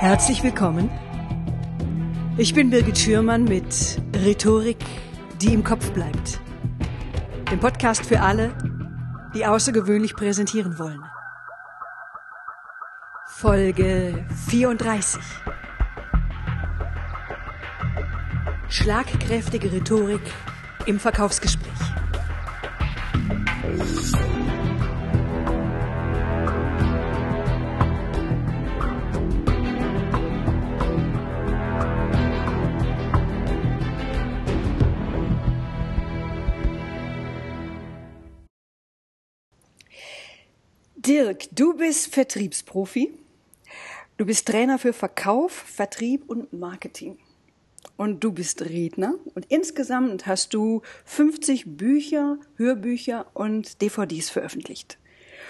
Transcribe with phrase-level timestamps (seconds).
[0.00, 0.88] Herzlich willkommen.
[2.38, 4.82] Ich bin Birgit Schürmann mit Rhetorik,
[5.42, 6.40] die im Kopf bleibt.
[7.50, 8.56] Dem Podcast für alle,
[9.34, 11.02] die außergewöhnlich präsentieren wollen.
[13.26, 15.20] Folge 34.
[18.70, 20.22] Schlagkräftige Rhetorik
[20.86, 21.69] im Verkaufsgespräch.
[41.60, 43.12] Du bist Vertriebsprofi.
[44.16, 47.18] Du bist Trainer für Verkauf, Vertrieb und Marketing.
[47.98, 49.14] Und du bist Redner.
[49.34, 54.98] Und insgesamt hast du 50 Bücher, Hörbücher und DVDs veröffentlicht.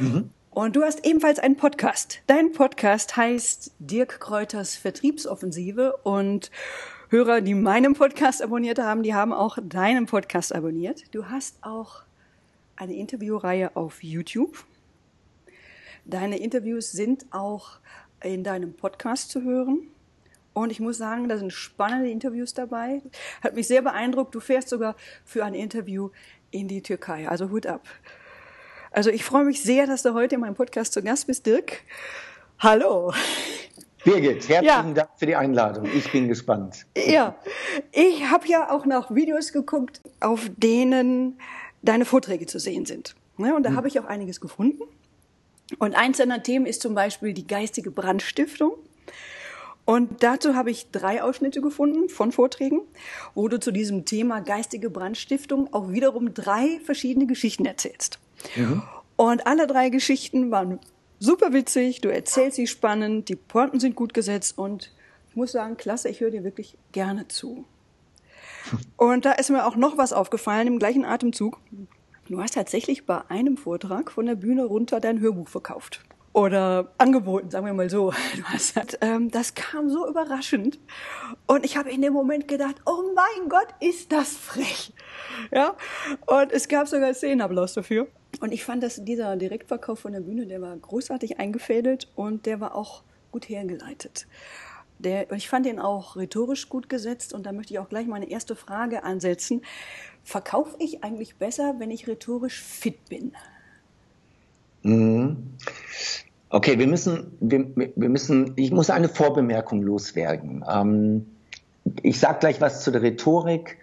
[0.00, 0.30] Mhm.
[0.50, 2.22] Und du hast ebenfalls einen Podcast.
[2.26, 5.96] Dein Podcast heißt Dirk Kräuters Vertriebsoffensive.
[6.02, 6.50] Und
[7.08, 11.14] Hörer, die meinen Podcast abonniert haben, die haben auch deinen Podcast abonniert.
[11.14, 12.02] Du hast auch
[12.74, 14.64] eine Interviewreihe auf YouTube.
[16.04, 17.78] Deine Interviews sind auch
[18.22, 19.88] in deinem Podcast zu hören.
[20.52, 23.02] Und ich muss sagen, da sind spannende Interviews dabei.
[23.42, 24.34] Hat mich sehr beeindruckt.
[24.34, 26.10] Du fährst sogar für ein Interview
[26.50, 27.28] in die Türkei.
[27.28, 27.86] Also Hut ab.
[28.90, 31.82] Also ich freue mich sehr, dass du heute in meinem Podcast zu Gast bist, Dirk.
[32.58, 33.12] Hallo.
[34.04, 34.92] Birgit, herzlichen ja.
[34.92, 35.86] Dank für die Einladung.
[35.94, 36.86] Ich bin gespannt.
[36.96, 37.36] Ja,
[37.92, 41.38] ich habe ja auch noch Videos geguckt, auf denen
[41.82, 43.14] deine Vorträge zu sehen sind.
[43.36, 43.76] Ne, und da hm.
[43.76, 44.82] habe ich auch einiges gefunden.
[45.78, 48.74] Und eins deiner Themen ist zum Beispiel die geistige Brandstiftung.
[49.84, 52.82] Und dazu habe ich drei Ausschnitte gefunden von Vorträgen,
[53.34, 58.18] wo du zu diesem Thema geistige Brandstiftung auch wiederum drei verschiedene Geschichten erzählst.
[58.56, 58.82] Mhm.
[59.16, 60.78] Und alle drei Geschichten waren
[61.18, 64.92] super witzig, du erzählst sie spannend, die Pointen sind gut gesetzt und
[65.28, 67.64] ich muss sagen, klasse, ich höre dir wirklich gerne zu.
[68.96, 71.58] Und da ist mir auch noch was aufgefallen im gleichen Atemzug.
[72.30, 76.00] Du hast tatsächlich bei einem Vortrag von der Bühne runter dein Hörbuch verkauft.
[76.32, 78.12] Oder angeboten, sagen wir mal so.
[78.36, 80.78] Du hast, ähm, das kam so überraschend.
[81.48, 84.92] Und ich habe in dem Moment gedacht, oh mein Gott, ist das frech.
[85.50, 85.74] Ja?
[86.26, 88.06] Und es gab sogar Szenenapplaus dafür.
[88.40, 92.60] Und ich fand, dass dieser Direktverkauf von der Bühne, der war großartig eingefädelt und der
[92.60, 93.02] war auch
[93.32, 94.28] gut hergeleitet.
[95.00, 98.30] Der, ich fand ihn auch rhetorisch gut gesetzt und da möchte ich auch gleich meine
[98.30, 99.62] erste Frage ansetzen.
[100.24, 103.32] Verkaufe ich eigentlich besser, wenn ich rhetorisch fit bin?
[104.82, 105.54] Mhm.
[106.48, 110.64] Okay, wir müssen, wir, wir müssen, ich muss eine Vorbemerkung loswerden.
[110.68, 111.26] Ähm,
[112.02, 113.78] ich sage gleich was zu der Rhetorik,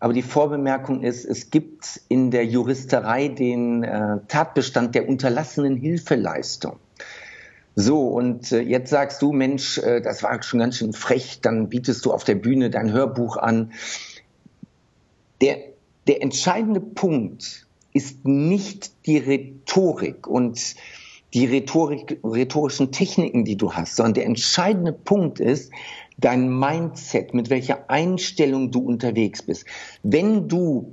[0.00, 6.78] aber die Vorbemerkung ist, es gibt in der Juristerei den äh, Tatbestand der unterlassenen Hilfeleistung.
[7.74, 11.68] So, und äh, jetzt sagst du, Mensch, äh, das war schon ganz schön frech, dann
[11.68, 13.72] bietest du auf der Bühne dein Hörbuch an.
[15.42, 15.58] Der,
[16.06, 20.74] der entscheidende Punkt ist nicht die Rhetorik und
[21.34, 25.72] die Rhetorik, rhetorischen Techniken, die du hast, sondern der entscheidende Punkt ist
[26.18, 29.66] dein Mindset, mit welcher Einstellung du unterwegs bist.
[30.02, 30.92] Wenn du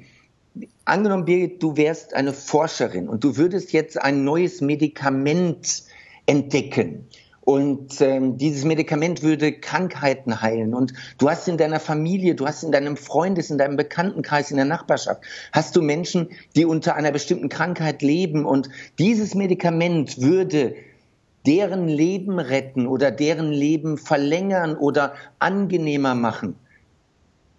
[0.85, 5.83] Angenommen, Birgit, du wärst eine Forscherin und du würdest jetzt ein neues Medikament
[6.25, 7.07] entdecken.
[7.45, 10.73] Und ähm, dieses Medikament würde Krankheiten heilen.
[10.73, 14.57] Und du hast in deiner Familie, du hast in deinem Freundes, in deinem Bekanntenkreis, in
[14.57, 18.45] der Nachbarschaft, hast du Menschen, die unter einer bestimmten Krankheit leben.
[18.45, 20.75] Und dieses Medikament würde
[21.45, 26.55] deren Leben retten oder deren Leben verlängern oder angenehmer machen.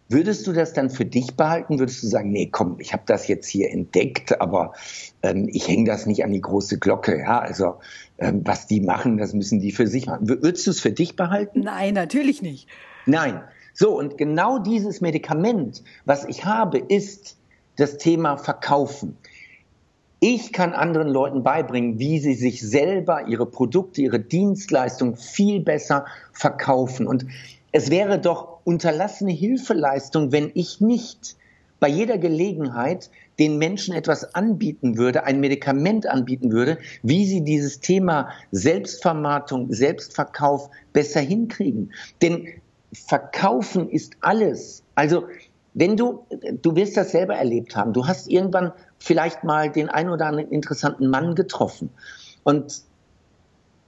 [0.09, 1.79] Würdest du das dann für dich behalten?
[1.79, 4.75] Würdest du sagen, nee, komm, ich habe das jetzt hier entdeckt, aber
[5.23, 7.19] ähm, ich hänge das nicht an die große Glocke.
[7.19, 7.77] Ja, also
[8.19, 10.29] ähm, was die machen, das müssen die für sich machen.
[10.29, 11.61] Würdest du es für dich behalten?
[11.61, 12.69] Nein, natürlich nicht.
[13.07, 13.41] Nein.
[13.73, 17.37] So, und genau dieses Medikament, was ich habe, ist
[17.77, 19.17] das Thema Verkaufen.
[20.21, 26.07] Ich kann anderen Leuten beibringen, wie sie sich selber, ihre Produkte, ihre Dienstleistungen viel besser
[26.33, 27.07] verkaufen.
[27.07, 27.27] Und
[27.75, 31.37] es wäre doch unterlassene Hilfeleistung, wenn ich nicht
[31.81, 33.11] bei jeder Gelegenheit
[33.41, 40.71] den Menschen etwas anbieten würde, ein Medikament anbieten würde, wie sie dieses Thema Selbstvermarktung, Selbstverkauf
[40.93, 41.93] besser hinkriegen.
[42.23, 42.47] Denn
[42.93, 44.85] Verkaufen ist alles.
[44.95, 45.25] Also
[45.75, 46.25] wenn du,
[46.63, 48.71] du wirst das selber erlebt haben, du hast irgendwann
[49.01, 51.91] vielleicht mal den ein oder anderen interessanten Mann getroffen
[52.45, 52.85] und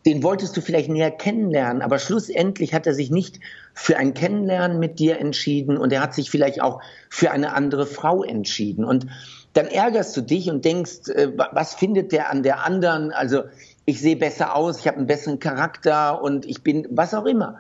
[0.06, 3.40] den wolltest du vielleicht näher kennenlernen, aber schlussendlich hat er sich nicht
[3.74, 6.80] für ein Kennenlernen mit dir entschieden und er hat sich vielleicht auch
[7.10, 8.84] für eine andere Frau entschieden.
[8.84, 9.08] Und
[9.52, 13.10] dann ärgerst du dich und denkst, äh, was findet der an der anderen?
[13.10, 13.42] Also
[13.84, 17.58] ich sehe besser aus, ich habe einen besseren Charakter und ich bin was auch immer.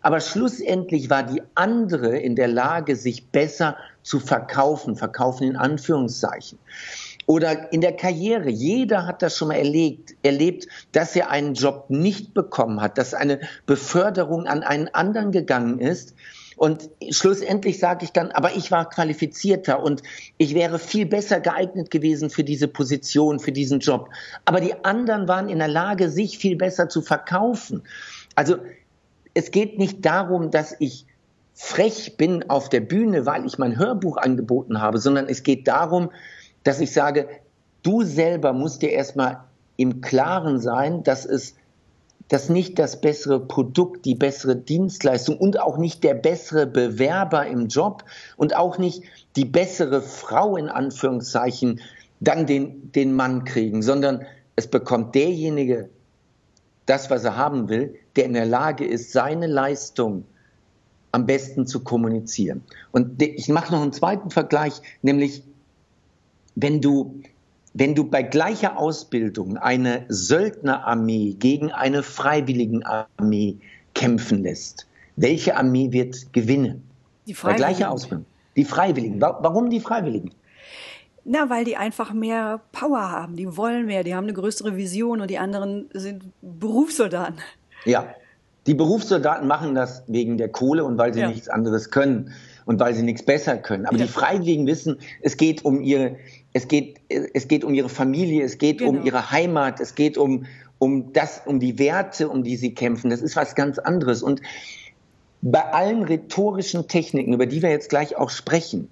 [0.00, 6.58] Aber schlussendlich war die andere in der Lage, sich besser zu verkaufen, verkaufen in Anführungszeichen.
[7.30, 8.50] Oder in der Karriere.
[8.50, 13.14] Jeder hat das schon mal erlebt, erlebt, dass er einen Job nicht bekommen hat, dass
[13.14, 16.16] eine Beförderung an einen anderen gegangen ist.
[16.56, 20.02] Und schlussendlich sage ich dann, aber ich war qualifizierter und
[20.38, 24.08] ich wäre viel besser geeignet gewesen für diese Position, für diesen Job.
[24.44, 27.84] Aber die anderen waren in der Lage, sich viel besser zu verkaufen.
[28.34, 28.56] Also
[29.34, 31.06] es geht nicht darum, dass ich
[31.54, 36.10] frech bin auf der Bühne, weil ich mein Hörbuch angeboten habe, sondern es geht darum,
[36.64, 37.28] dass ich sage,
[37.82, 39.44] du selber musst dir erstmal
[39.76, 41.54] im Klaren sein, dass es
[42.28, 47.66] dass nicht das bessere Produkt, die bessere Dienstleistung und auch nicht der bessere Bewerber im
[47.66, 48.04] Job
[48.36, 49.02] und auch nicht
[49.34, 51.80] die bessere Frau in Anführungszeichen
[52.20, 54.24] dann den, den Mann kriegen, sondern
[54.54, 55.88] es bekommt derjenige
[56.86, 60.24] das, was er haben will, der in der Lage ist, seine Leistung
[61.10, 62.62] am besten zu kommunizieren.
[62.92, 65.42] Und ich mache noch einen zweiten Vergleich, nämlich
[66.54, 67.20] wenn du,
[67.74, 73.56] wenn du bei gleicher Ausbildung eine Söldnerarmee gegen eine Freiwilligenarmee
[73.94, 74.86] kämpfen lässt,
[75.16, 76.82] welche Armee wird gewinnen?
[77.26, 77.62] Die Freiwilligen.
[77.62, 78.26] Bei gleicher Ausbildung.
[78.56, 79.20] Die Freiwilligen.
[79.20, 80.32] Warum die Freiwilligen?
[81.24, 85.20] Na, weil die einfach mehr Power haben, die wollen mehr, die haben eine größere Vision
[85.20, 87.38] und die anderen sind Berufssoldaten.
[87.84, 88.14] Ja,
[88.66, 91.28] die Berufssoldaten machen das wegen der Kohle und weil sie ja.
[91.28, 92.32] nichts anderes können
[92.64, 93.86] und weil sie nichts besser können.
[93.86, 94.04] Aber ja.
[94.06, 96.16] die Freiwilligen wissen, es geht um ihre,
[96.52, 98.90] es geht, es geht um ihre Familie, es geht genau.
[98.90, 100.46] um ihre Heimat, es geht um,
[100.78, 103.10] um das, um die Werte, um die sie kämpfen.
[103.10, 104.22] Das ist was ganz anderes.
[104.22, 104.40] Und
[105.42, 108.90] bei allen rhetorischen Techniken, über die wir jetzt gleich auch sprechen,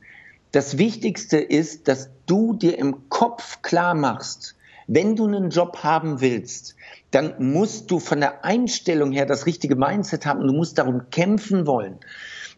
[0.53, 4.57] das Wichtigste ist, dass du dir im Kopf klar machst,
[4.89, 6.75] wenn du einen Job haben willst,
[7.11, 11.11] dann musst du von der Einstellung her das richtige Mindset haben und du musst darum
[11.11, 11.99] kämpfen wollen.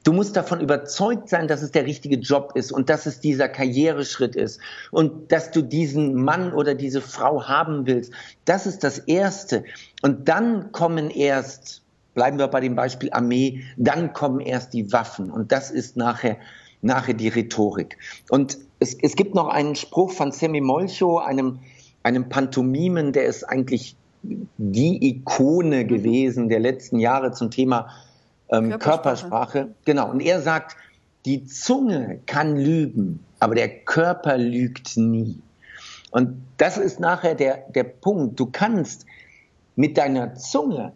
[0.04, 3.48] Du musst davon überzeugt sein, dass es der richtige Job ist und dass es dieser
[3.48, 4.60] Karriereschritt ist
[4.90, 8.12] und dass du diesen Mann oder diese Frau haben willst.
[8.46, 9.64] Das ist das Erste.
[10.00, 11.82] Und dann kommen erst,
[12.14, 16.38] bleiben wir bei dem Beispiel Armee, dann kommen erst die Waffen und das ist nachher,
[16.80, 17.98] nachher die Rhetorik.
[18.30, 21.58] Und es, es gibt noch einen Spruch von Sammy Molcho, einem,
[22.02, 27.90] einem Pantomimen, der ist eigentlich die Ikone gewesen der letzten Jahre zum Thema
[28.50, 28.78] ähm, Körpersprache.
[28.78, 29.74] Körpersprache.
[29.84, 30.10] Genau.
[30.10, 30.76] Und er sagt,
[31.24, 35.38] die Zunge kann lügen, aber der Körper lügt nie.
[36.10, 38.38] Und das ist nachher der, der Punkt.
[38.40, 39.06] Du kannst
[39.76, 40.92] mit deiner Zunge,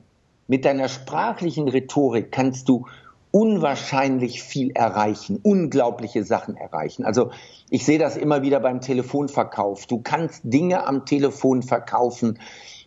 [0.49, 2.87] mit deiner sprachlichen Rhetorik kannst du
[3.35, 7.05] unwahrscheinlich viel erreichen, unglaubliche Sachen erreichen.
[7.05, 7.33] Also
[7.69, 9.87] ich sehe das immer wieder beim Telefonverkauf.
[9.87, 12.39] Du kannst Dinge am Telefon verkaufen.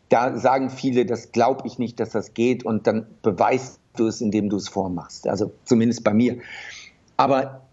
[0.07, 4.21] Da sagen viele, das glaube ich nicht, dass das geht und dann beweist du es,
[4.21, 5.27] indem du es vormachst.
[5.27, 6.37] Also zumindest bei mir.
[7.17, 7.63] Aber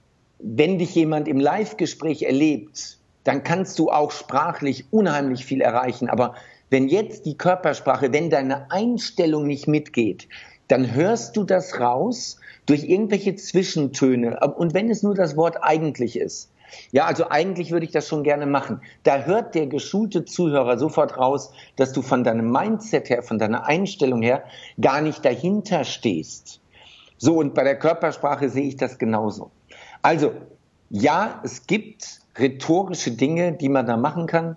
[0.40, 6.10] wenn dich jemand im Live-Gespräch erlebt, dann kannst du auch sprachlich unheimlich viel erreichen.
[6.10, 6.34] Aber
[6.70, 10.26] wenn jetzt die Körpersprache, wenn deine Einstellung nicht mitgeht,
[10.68, 14.38] dann hörst du das raus durch irgendwelche Zwischentöne.
[14.56, 16.50] Und wenn es nur das Wort eigentlich ist.
[16.90, 18.80] Ja, also eigentlich würde ich das schon gerne machen.
[19.02, 23.66] Da hört der geschulte Zuhörer sofort raus, dass du von deinem Mindset her, von deiner
[23.66, 24.44] Einstellung her
[24.80, 26.60] gar nicht dahinter stehst.
[27.16, 29.50] So, und bei der Körpersprache sehe ich das genauso.
[30.02, 30.32] Also,
[30.90, 34.56] ja, es gibt rhetorische Dinge, die man da machen kann,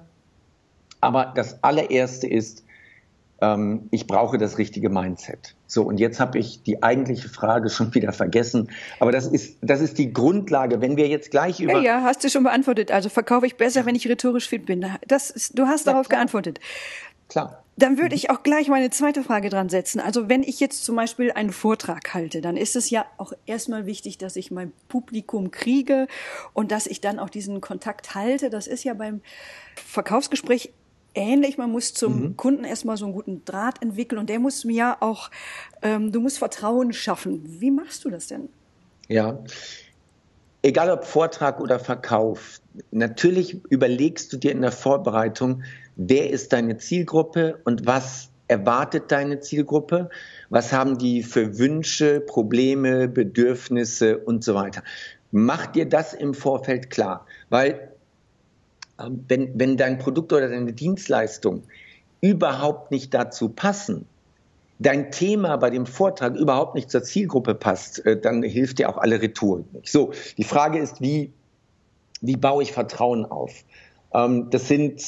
[0.99, 2.63] aber das allererste ist,
[3.41, 5.55] ähm, ich brauche das richtige Mindset.
[5.67, 8.71] So, und jetzt habe ich die eigentliche Frage schon wieder vergessen.
[8.99, 10.81] Aber das ist, das ist die Grundlage.
[10.81, 11.73] Wenn wir jetzt gleich über.
[11.73, 12.91] Ja, ja hast du schon beantwortet.
[12.91, 14.85] Also verkaufe ich besser, wenn ich rhetorisch fit bin.
[15.07, 16.19] Das ist, du hast ja, darauf klar.
[16.19, 16.59] geantwortet.
[17.29, 17.63] Klar.
[17.79, 19.99] Dann würde ich auch gleich meine zweite Frage dran setzen.
[19.99, 23.85] Also wenn ich jetzt zum Beispiel einen Vortrag halte, dann ist es ja auch erstmal
[23.85, 26.07] wichtig, dass ich mein Publikum kriege
[26.53, 28.49] und dass ich dann auch diesen Kontakt halte.
[28.49, 29.21] Das ist ja beim
[29.75, 30.73] Verkaufsgespräch
[31.17, 31.57] ähnlich.
[31.57, 32.37] Man muss zum mhm.
[32.37, 35.29] Kunden erstmal so einen guten Draht entwickeln und der muss mir auch,
[35.81, 37.41] ähm, du musst Vertrauen schaffen.
[37.59, 38.49] Wie machst du das denn?
[39.09, 39.39] Ja,
[40.61, 42.59] egal ob Vortrag oder Verkauf,
[42.91, 45.63] natürlich überlegst du dir in der Vorbereitung,
[45.95, 50.09] wer ist deine Zielgruppe und was erwartet deine Zielgruppe,
[50.49, 54.83] was haben die für Wünsche, Probleme, Bedürfnisse und so weiter.
[55.31, 57.91] Mach dir das im Vorfeld klar, weil
[58.99, 61.63] wenn, wenn dein Produkt oder deine Dienstleistung
[62.21, 64.05] überhaupt nicht dazu passen,
[64.79, 68.97] dein Thema bei dem Vortrag überhaupt nicht zur Zielgruppe passt, äh, dann hilft dir auch
[68.97, 69.91] alle Retouren nicht.
[69.91, 71.31] So, die Frage ist, wie,
[72.21, 73.63] wie baue ich Vertrauen auf?
[74.13, 75.01] Ähm, das sind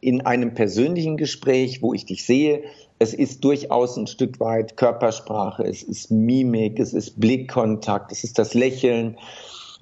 [0.00, 2.64] in einem persönlichen Gespräch, wo ich dich sehe,
[2.98, 8.38] es ist durchaus ein Stück weit Körpersprache, es ist Mimik, es ist Blickkontakt, es ist
[8.38, 9.16] das Lächeln.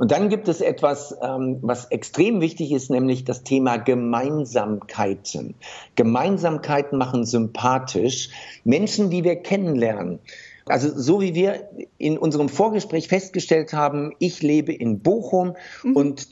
[0.03, 5.55] Und dann gibt es etwas, ähm, was extrem wichtig ist, nämlich das Thema Gemeinsamkeiten.
[5.95, 8.31] Gemeinsamkeiten machen sympathisch.
[8.65, 10.19] Menschen, die wir kennenlernen.
[10.67, 11.69] Also so wie wir
[11.99, 15.55] in unserem Vorgespräch festgestellt haben, ich lebe in Bochum
[15.85, 15.95] mhm.
[15.95, 16.27] und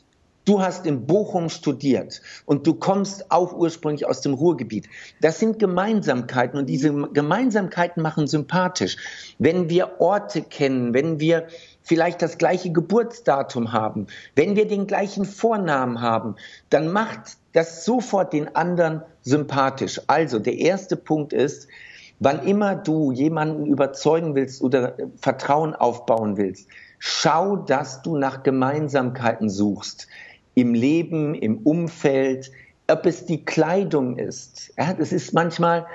[0.46, 4.88] Du hast in Bochum studiert und du kommst auch ursprünglich aus dem Ruhrgebiet.
[5.20, 8.96] Das sind Gemeinsamkeiten und diese Gemeinsamkeiten machen sympathisch.
[9.38, 11.46] Wenn wir Orte kennen, wenn wir
[11.82, 14.06] vielleicht das gleiche Geburtsdatum haben,
[14.36, 16.36] wenn wir den gleichen Vornamen haben,
[16.68, 20.00] dann macht das sofort den anderen sympathisch.
[20.06, 21.68] Also der erste Punkt ist,
[22.20, 26.68] wann immer du jemanden überzeugen willst oder Vertrauen aufbauen willst,
[26.98, 30.06] schau, dass du nach Gemeinsamkeiten suchst
[30.54, 32.50] im Leben, im Umfeld,
[32.88, 34.72] ob es die Kleidung ist.
[34.76, 35.86] Ja, das ist manchmal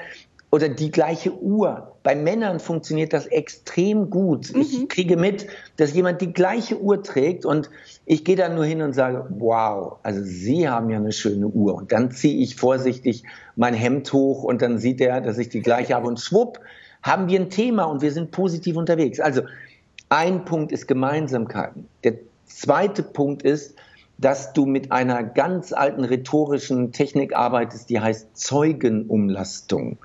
[0.52, 1.95] oder die gleiche Uhr.
[2.06, 4.54] Bei Männern funktioniert das extrem gut.
[4.54, 4.62] Mhm.
[4.62, 5.48] Ich kriege mit,
[5.78, 7.72] dass jemand die gleiche Uhr trägt und
[8.06, 11.74] ich gehe dann nur hin und sage, wow, also Sie haben ja eine schöne Uhr.
[11.74, 13.24] Und dann ziehe ich vorsichtig
[13.56, 16.60] mein Hemd hoch und dann sieht er, dass ich die gleiche habe und schwupp,
[17.02, 19.20] haben wir ein Thema und wir sind positiv unterwegs.
[19.20, 19.42] Also
[20.10, 21.88] ein Punkt ist Gemeinsamkeiten.
[22.04, 23.74] Der zweite Punkt ist,
[24.20, 29.98] dass du mit einer ganz alten rhetorischen Technik arbeitest, die heißt Zeugenumlastung.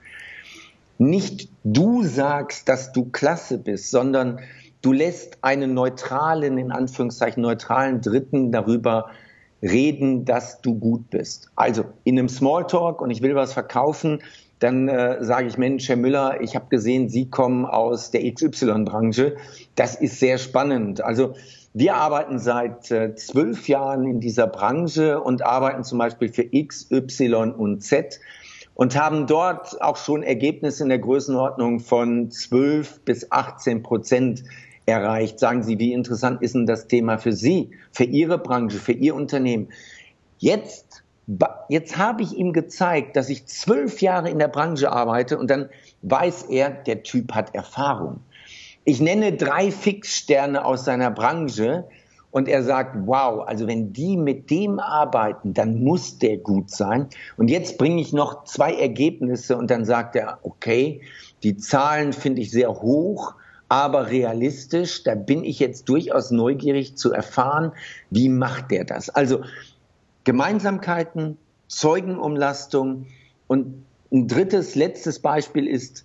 [1.00, 4.40] Nicht du sagst, dass du klasse bist, sondern
[4.82, 9.08] du lässt einen neutralen, in Anführungszeichen neutralen Dritten darüber
[9.62, 11.48] reden, dass du gut bist.
[11.56, 14.22] Also in einem Smalltalk und ich will was verkaufen,
[14.58, 19.36] dann äh, sage ich, Mensch, Herr Müller, ich habe gesehen, Sie kommen aus der XY-Branche.
[19.76, 21.00] Das ist sehr spannend.
[21.00, 21.34] Also
[21.72, 26.90] wir arbeiten seit äh, zwölf Jahren in dieser Branche und arbeiten zum Beispiel für X,
[26.90, 28.20] Y und Z
[28.80, 34.42] und haben dort auch schon Ergebnisse in der Größenordnung von 12 bis 18 Prozent
[34.86, 35.38] erreicht.
[35.38, 39.14] Sagen Sie, wie interessant ist denn das Thema für Sie, für Ihre Branche, für Ihr
[39.14, 39.68] Unternehmen?
[40.38, 41.04] Jetzt,
[41.68, 45.68] jetzt habe ich ihm gezeigt, dass ich zwölf Jahre in der Branche arbeite und dann
[46.00, 48.20] weiß er, der Typ hat Erfahrung.
[48.84, 51.84] Ich nenne drei Fixsterne aus seiner Branche
[52.30, 57.08] und er sagt, wow, also wenn die mit dem arbeiten, dann muss der gut sein.
[57.36, 61.00] Und jetzt bringe ich noch zwei Ergebnisse und dann sagt er, okay,
[61.42, 63.34] die Zahlen finde ich sehr hoch,
[63.68, 65.02] aber realistisch.
[65.02, 67.72] Da bin ich jetzt durchaus neugierig zu erfahren,
[68.10, 69.10] wie macht der das?
[69.10, 69.42] Also
[70.24, 71.36] Gemeinsamkeiten,
[71.68, 73.06] Zeugenumlastung
[73.46, 76.04] und ein drittes, letztes Beispiel ist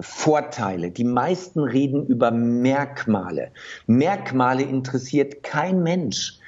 [0.00, 0.90] Vorteile.
[0.90, 3.50] Die meisten reden über Merkmale.
[3.86, 6.38] Merkmale interessiert kein Mensch.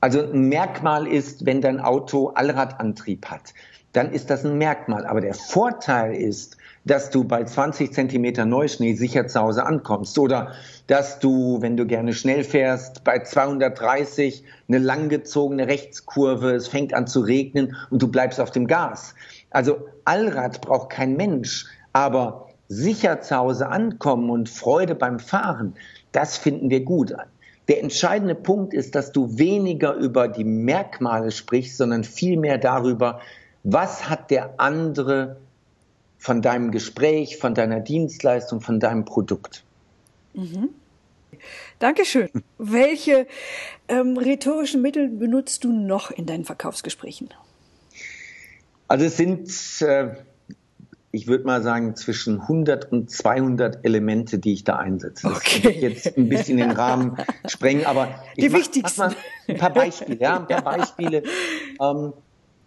[0.00, 3.54] Also ein Merkmal ist, wenn dein Auto Allradantrieb hat,
[3.92, 5.06] dann ist das ein Merkmal.
[5.06, 10.52] Aber der Vorteil ist, dass du bei 20 Zentimeter Neuschnee sicher zu Hause ankommst oder
[10.86, 17.06] dass du, wenn du gerne schnell fährst, bei 230 eine langgezogene Rechtskurve, es fängt an
[17.06, 19.14] zu regnen und du bleibst auf dem Gas.
[19.50, 25.74] Also Allrad braucht kein Mensch, aber sicher zu Hause ankommen und Freude beim Fahren,
[26.12, 27.14] das finden wir gut.
[27.68, 33.20] Der entscheidende Punkt ist, dass du weniger über die Merkmale sprichst, sondern vielmehr darüber,
[33.64, 35.36] was hat der andere
[36.18, 39.64] von deinem Gespräch, von deiner Dienstleistung, von deinem Produkt.
[40.34, 40.70] Mhm.
[41.78, 42.30] Dankeschön.
[42.58, 43.26] Welche
[43.88, 47.30] ähm, rhetorischen Mittel benutzt du noch in deinen Verkaufsgesprächen?
[48.88, 50.14] Also es sind äh,
[51.16, 55.28] ich würde mal sagen, zwischen 100 und 200 Elemente, die ich da einsetze.
[55.28, 55.78] Das okay.
[55.80, 57.16] jetzt ein bisschen den Rahmen
[57.48, 59.00] sprengen, aber ich die mach, wichtigsten.
[59.00, 59.14] Mach
[59.48, 60.20] ein paar Beispiele.
[60.20, 61.22] Ja, ein paar Beispiele.
[61.80, 62.12] Ähm,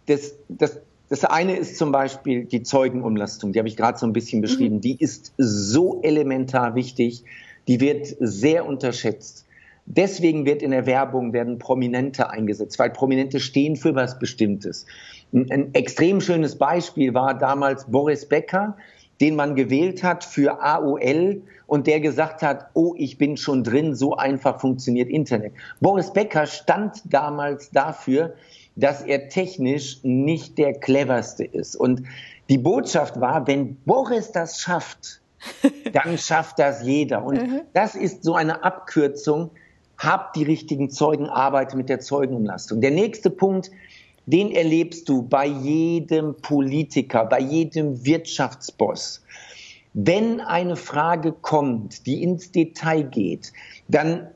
[0.07, 0.79] das, das,
[1.09, 4.77] das eine ist zum Beispiel die Zeugenumlastung, die habe ich gerade so ein bisschen beschrieben.
[4.77, 4.81] Mhm.
[4.81, 7.23] Die ist so elementar wichtig,
[7.67, 9.45] die wird sehr unterschätzt.
[9.85, 14.85] Deswegen wird in der Werbung werden Prominente eingesetzt, weil Prominente stehen für was Bestimmtes.
[15.33, 18.77] Ein, ein extrem schönes Beispiel war damals Boris Becker,
[19.21, 23.95] den man gewählt hat für AOL und der gesagt hat, oh, ich bin schon drin,
[23.95, 25.53] so einfach funktioniert Internet.
[25.81, 28.33] Boris Becker stand damals dafür,
[28.75, 31.75] dass er technisch nicht der cleverste ist.
[31.75, 32.03] Und
[32.49, 35.21] die Botschaft war, wenn Boris das schafft,
[35.93, 37.23] dann schafft das jeder.
[37.23, 37.61] Und mhm.
[37.73, 39.51] das ist so eine Abkürzung
[39.99, 42.79] hab die richtigen Zeugen, arbeite mit der Zeugenumlastung.
[42.79, 43.69] Der nächste Punkt,
[44.31, 49.23] den erlebst du bei jedem Politiker, bei jedem Wirtschaftsboss.
[49.93, 53.51] Wenn eine Frage kommt, die ins Detail geht,
[53.87, 54.27] dann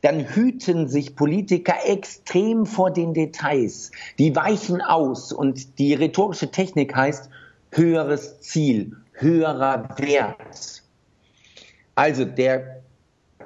[0.00, 3.90] dann hüten sich Politiker extrem vor den Details.
[4.18, 7.30] Die weichen aus und die rhetorische Technik heißt
[7.70, 10.82] höheres Ziel, höherer Wert.
[11.94, 12.83] Also der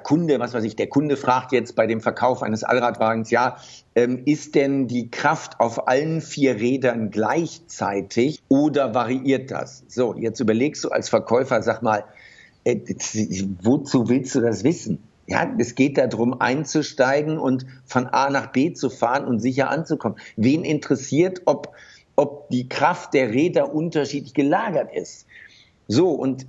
[0.03, 3.57] Kunde, was weiß ich, der Kunde fragt jetzt bei dem Verkauf eines Allradwagens, ja,
[3.95, 9.83] ähm, ist denn die Kraft auf allen vier Rädern gleichzeitig oder variiert das?
[9.87, 12.03] So, jetzt überlegst du als Verkäufer, sag mal,
[12.63, 12.77] äh,
[13.61, 15.03] wozu willst du das wissen?
[15.27, 20.17] Ja, es geht darum, einzusteigen und von A nach B zu fahren und sicher anzukommen.
[20.35, 21.73] Wen interessiert, ob,
[22.15, 25.27] ob die Kraft der Räder unterschiedlich gelagert ist?
[25.87, 26.47] So, und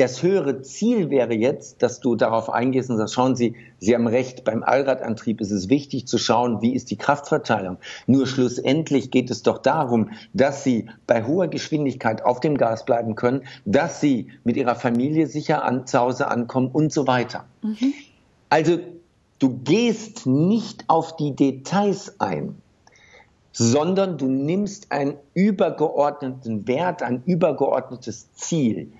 [0.00, 4.06] das höhere Ziel wäre jetzt, dass du darauf eingehst und sagst, schauen Sie, Sie haben
[4.06, 7.76] recht, beim Allradantrieb ist es wichtig zu schauen, wie ist die Kraftverteilung.
[8.06, 13.14] Nur schlussendlich geht es doch darum, dass Sie bei hoher Geschwindigkeit auf dem Gas bleiben
[13.14, 17.44] können, dass Sie mit Ihrer Familie sicher an, zu Hause ankommen und so weiter.
[17.60, 17.92] Mhm.
[18.48, 18.78] Also
[19.38, 22.56] du gehst nicht auf die Details ein,
[23.52, 28.92] sondern du nimmst einen übergeordneten Wert, ein übergeordnetes Ziel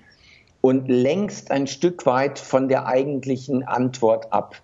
[0.61, 4.55] und lenkst ein Stück weit von der eigentlichen Antwort ab.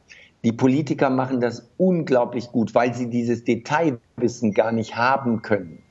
[0.43, 5.81] Die Politiker machen das unglaublich gut, weil sie dieses Detailwissen gar nicht haben können.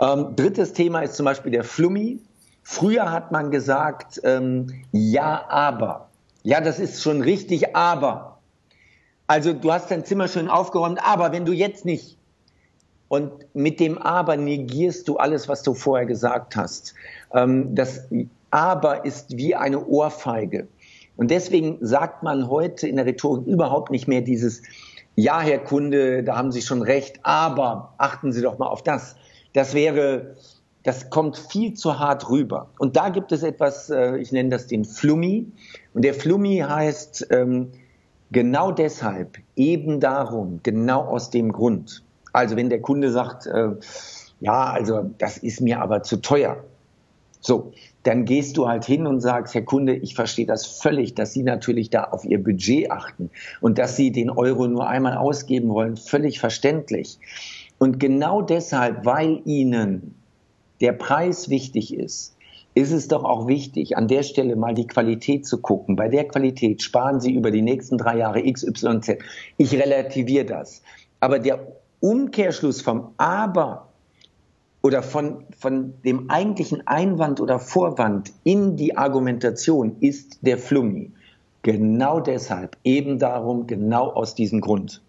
[0.00, 2.20] Ähm, drittes Thema ist zum Beispiel der Flummi.
[2.62, 6.08] Früher hat man gesagt, ähm, ja, aber.
[6.42, 8.38] Ja, das ist schon richtig, aber.
[9.26, 12.16] Also du hast dein Zimmer schön aufgeräumt, aber wenn du jetzt nicht.
[13.08, 16.94] Und mit dem aber negierst du alles, was du vorher gesagt hast.
[17.34, 18.06] Ähm, das
[18.50, 20.68] aber ist wie eine Ohrfeige.
[21.16, 24.62] Und deswegen sagt man heute in der Rhetorik überhaupt nicht mehr dieses,
[25.16, 29.16] ja, Herr Kunde, da haben Sie schon recht, aber achten Sie doch mal auf das.
[29.52, 30.36] Das wäre,
[30.82, 32.70] das kommt viel zu hart rüber.
[32.78, 35.46] Und da gibt es etwas, äh, ich nenne das den Flummi.
[35.92, 37.70] Und der Flummi heißt ähm,
[38.30, 42.02] genau deshalb, eben darum, genau aus dem Grund.
[42.32, 43.70] Also wenn der Kunde sagt, äh,
[44.40, 46.64] ja, also das ist mir aber zu teuer.
[47.40, 47.72] So,
[48.02, 51.42] dann gehst du halt hin und sagst, Herr Kunde, ich verstehe das völlig, dass Sie
[51.42, 55.96] natürlich da auf Ihr Budget achten und dass Sie den Euro nur einmal ausgeben wollen,
[55.96, 57.18] völlig verständlich.
[57.78, 60.14] Und genau deshalb, weil Ihnen
[60.80, 62.36] der Preis wichtig ist,
[62.74, 65.96] ist es doch auch wichtig, an der Stelle mal die Qualität zu gucken.
[65.96, 69.20] Bei der Qualität sparen Sie über die nächsten drei Jahre X, Y, Z.
[69.56, 70.82] Ich relativiere das.
[71.18, 71.60] Aber der
[72.00, 73.89] Umkehrschluss vom Aber
[74.82, 81.10] oder von, von dem eigentlichen Einwand oder Vorwand in die Argumentation ist der Flummi.
[81.62, 85.02] Genau deshalb, eben darum, genau aus diesem Grund.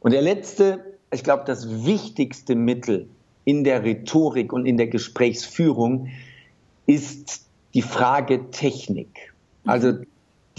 [0.00, 3.08] Und der letzte, ich glaube, das wichtigste Mittel
[3.44, 6.08] in der Rhetorik und in der Gesprächsführung
[6.86, 9.32] ist die Frage Technik.
[9.64, 9.94] Also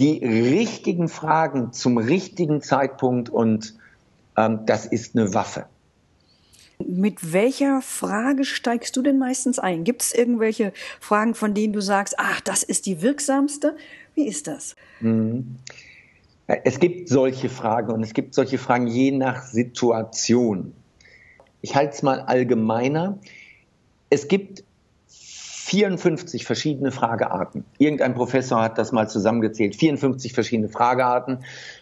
[0.00, 3.74] die richtigen Fragen zum richtigen Zeitpunkt und
[4.36, 5.66] ähm, das ist eine Waffe.
[6.78, 9.84] Mit welcher Frage steigst du denn meistens ein?
[9.84, 13.76] Gibt es irgendwelche Fragen, von denen du sagst, ach, das ist die wirksamste?
[14.14, 14.76] Wie ist das?
[15.00, 15.56] Mhm.
[16.46, 20.74] Es gibt solche Fragen und es gibt solche Fragen je nach Situation.
[21.60, 23.18] Ich halte es mal allgemeiner.
[24.10, 24.62] Es gibt
[25.08, 27.64] 54 verschiedene Fragearten.
[27.78, 29.74] Irgendein Professor hat das mal zusammengezählt.
[29.74, 31.38] 54 verschiedene Fragearten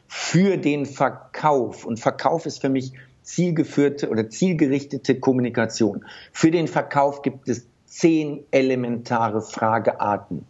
[0.07, 1.85] für den Verkauf.
[1.85, 6.05] Und Verkauf ist für mich zielgeführte oder zielgerichtete Kommunikation.
[6.33, 10.47] Für den Verkauf gibt es zehn elementare Fragearten.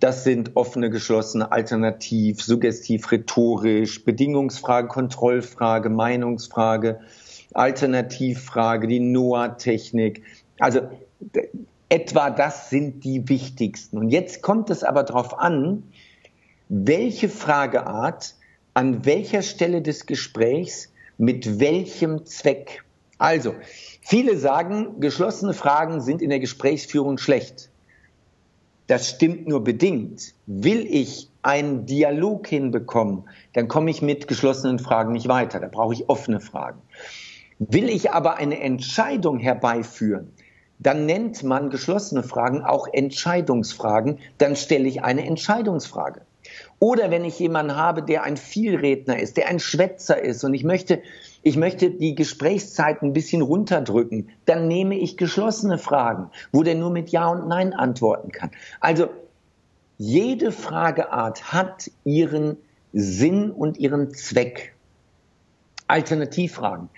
[0.00, 7.00] Das sind offene, geschlossene, alternativ, suggestiv, rhetorisch, Bedingungsfrage, Kontrollfrage, Meinungsfrage,
[7.52, 10.22] Alternativfrage, die NOAA-Technik.
[10.60, 10.82] Also
[11.88, 13.98] etwa das sind die wichtigsten.
[13.98, 15.82] Und jetzt kommt es aber darauf an,
[16.68, 18.34] welche Frageart
[18.74, 22.84] an welcher Stelle des Gesprächs mit welchem Zweck?
[23.18, 23.54] Also,
[24.00, 27.70] viele sagen, geschlossene Fragen sind in der Gesprächsführung schlecht.
[28.86, 30.34] Das stimmt nur bedingt.
[30.46, 35.60] Will ich einen Dialog hinbekommen, dann komme ich mit geschlossenen Fragen nicht weiter.
[35.60, 36.80] Da brauche ich offene Fragen.
[37.58, 40.32] Will ich aber eine Entscheidung herbeiführen,
[40.78, 44.18] dann nennt man geschlossene Fragen auch Entscheidungsfragen.
[44.38, 46.22] Dann stelle ich eine Entscheidungsfrage.
[46.80, 50.62] Oder wenn ich jemanden habe, der ein Vielredner ist, der ein Schwätzer ist und ich
[50.62, 51.02] möchte,
[51.42, 56.90] ich möchte die Gesprächszeit ein bisschen runterdrücken, dann nehme ich geschlossene Fragen, wo der nur
[56.90, 58.50] mit Ja und Nein antworten kann.
[58.80, 59.08] Also
[59.96, 62.56] jede Frageart hat ihren
[62.92, 64.74] Sinn und ihren Zweck.
[65.88, 66.90] Alternativfragen.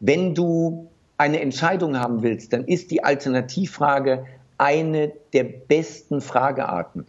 [0.00, 4.24] Wenn du eine Entscheidung haben willst, dann ist die Alternativfrage
[4.56, 7.06] eine der besten Fragearten.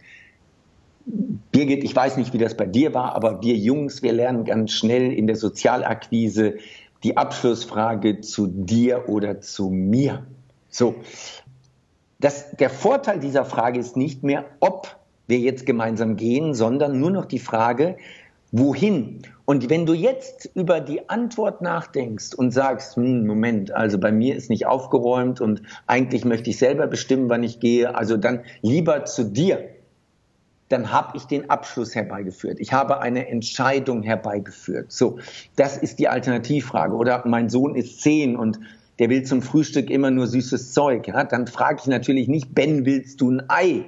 [1.06, 4.72] Birgit, ich weiß nicht, wie das bei dir war, aber wir Jungs, wir lernen ganz
[4.72, 6.58] schnell in der Sozialakquise
[7.02, 10.26] die Abschlussfrage zu dir oder zu mir.
[10.68, 10.96] So.
[12.20, 17.10] Das, der Vorteil dieser Frage ist nicht mehr, ob wir jetzt gemeinsam gehen, sondern nur
[17.10, 17.96] noch die Frage,
[18.52, 19.22] wohin?
[19.46, 24.36] Und wenn du jetzt über die Antwort nachdenkst und sagst, hm, Moment, also bei mir
[24.36, 29.06] ist nicht aufgeräumt und eigentlich möchte ich selber bestimmen, wann ich gehe, also dann lieber
[29.06, 29.70] zu dir,
[30.70, 32.60] dann habe ich den Abschluss herbeigeführt.
[32.60, 34.92] Ich habe eine Entscheidung herbeigeführt.
[34.92, 35.18] So,
[35.56, 36.94] das ist die Alternativfrage.
[36.94, 38.60] Oder mein Sohn ist zehn und
[39.00, 41.08] der will zum Frühstück immer nur süßes Zeug.
[41.08, 41.24] Ja?
[41.24, 43.84] Dann frage ich natürlich nicht, Ben, willst du ein Ei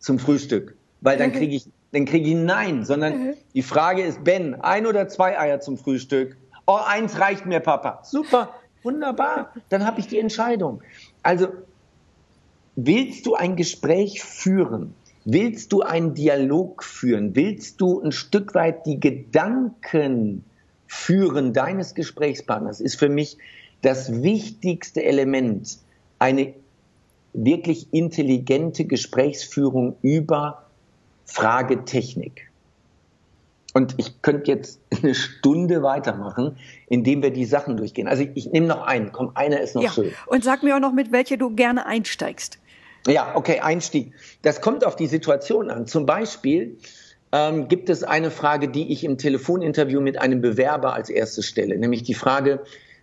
[0.00, 0.76] zum Frühstück?
[1.00, 3.34] Weil dann kriege ich, dann kriege ich ein Nein, sondern mhm.
[3.54, 6.36] die Frage ist, Ben, ein oder zwei Eier zum Frühstück?
[6.66, 8.00] Oh, eins reicht mir, Papa.
[8.02, 8.50] Super,
[8.82, 9.52] wunderbar.
[9.68, 10.82] Dann habe ich die Entscheidung.
[11.22, 11.48] Also,
[12.74, 14.94] willst du ein Gespräch führen?
[15.30, 17.36] Willst du einen Dialog führen?
[17.36, 20.42] Willst du ein Stück weit die Gedanken
[20.86, 22.80] führen deines Gesprächspartners?
[22.80, 23.36] Ist für mich
[23.82, 25.80] das wichtigste Element,
[26.18, 26.54] eine
[27.34, 30.62] wirklich intelligente Gesprächsführung über
[31.26, 32.50] Fragetechnik.
[33.74, 36.56] Und ich könnte jetzt eine Stunde weitermachen,
[36.88, 38.08] indem wir die Sachen durchgehen.
[38.08, 39.12] Also ich, ich nehme noch einen.
[39.12, 39.90] Komm, einer ist noch ja.
[39.90, 40.10] schön.
[40.26, 42.58] Und sag mir auch noch, mit welcher du gerne einsteigst.
[43.08, 44.12] Ja, okay, Einstieg.
[44.42, 45.86] Das kommt auf die Situation an.
[45.86, 46.76] Zum Beispiel
[47.32, 51.78] ähm, gibt es eine Frage, die ich im Telefoninterview mit einem Bewerber als erstes stelle,
[51.78, 52.60] nämlich die Frage,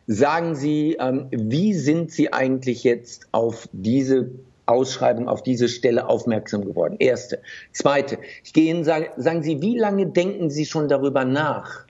[0.07, 4.29] sagen Sie, ähm, wie sind Sie eigentlich jetzt auf diese
[4.67, 6.97] Ausschreibung, auf diese Stelle aufmerksam geworden?
[6.99, 7.41] Erste.
[7.71, 11.84] Zweite, ich gehe Ihnen sagen, sagen Sie, wie lange denken Sie schon darüber nach,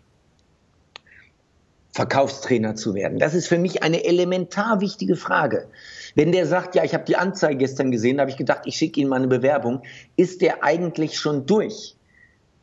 [1.96, 3.20] Verkaufstrainer zu werden?
[3.20, 5.70] Das ist für mich eine elementar wichtige Frage.
[6.14, 8.76] Wenn der sagt, ja, ich habe die Anzeige gestern gesehen, da habe ich gedacht, ich
[8.76, 9.82] schicke Ihnen mal eine Bewerbung,
[10.18, 11.96] ist der eigentlich schon durch?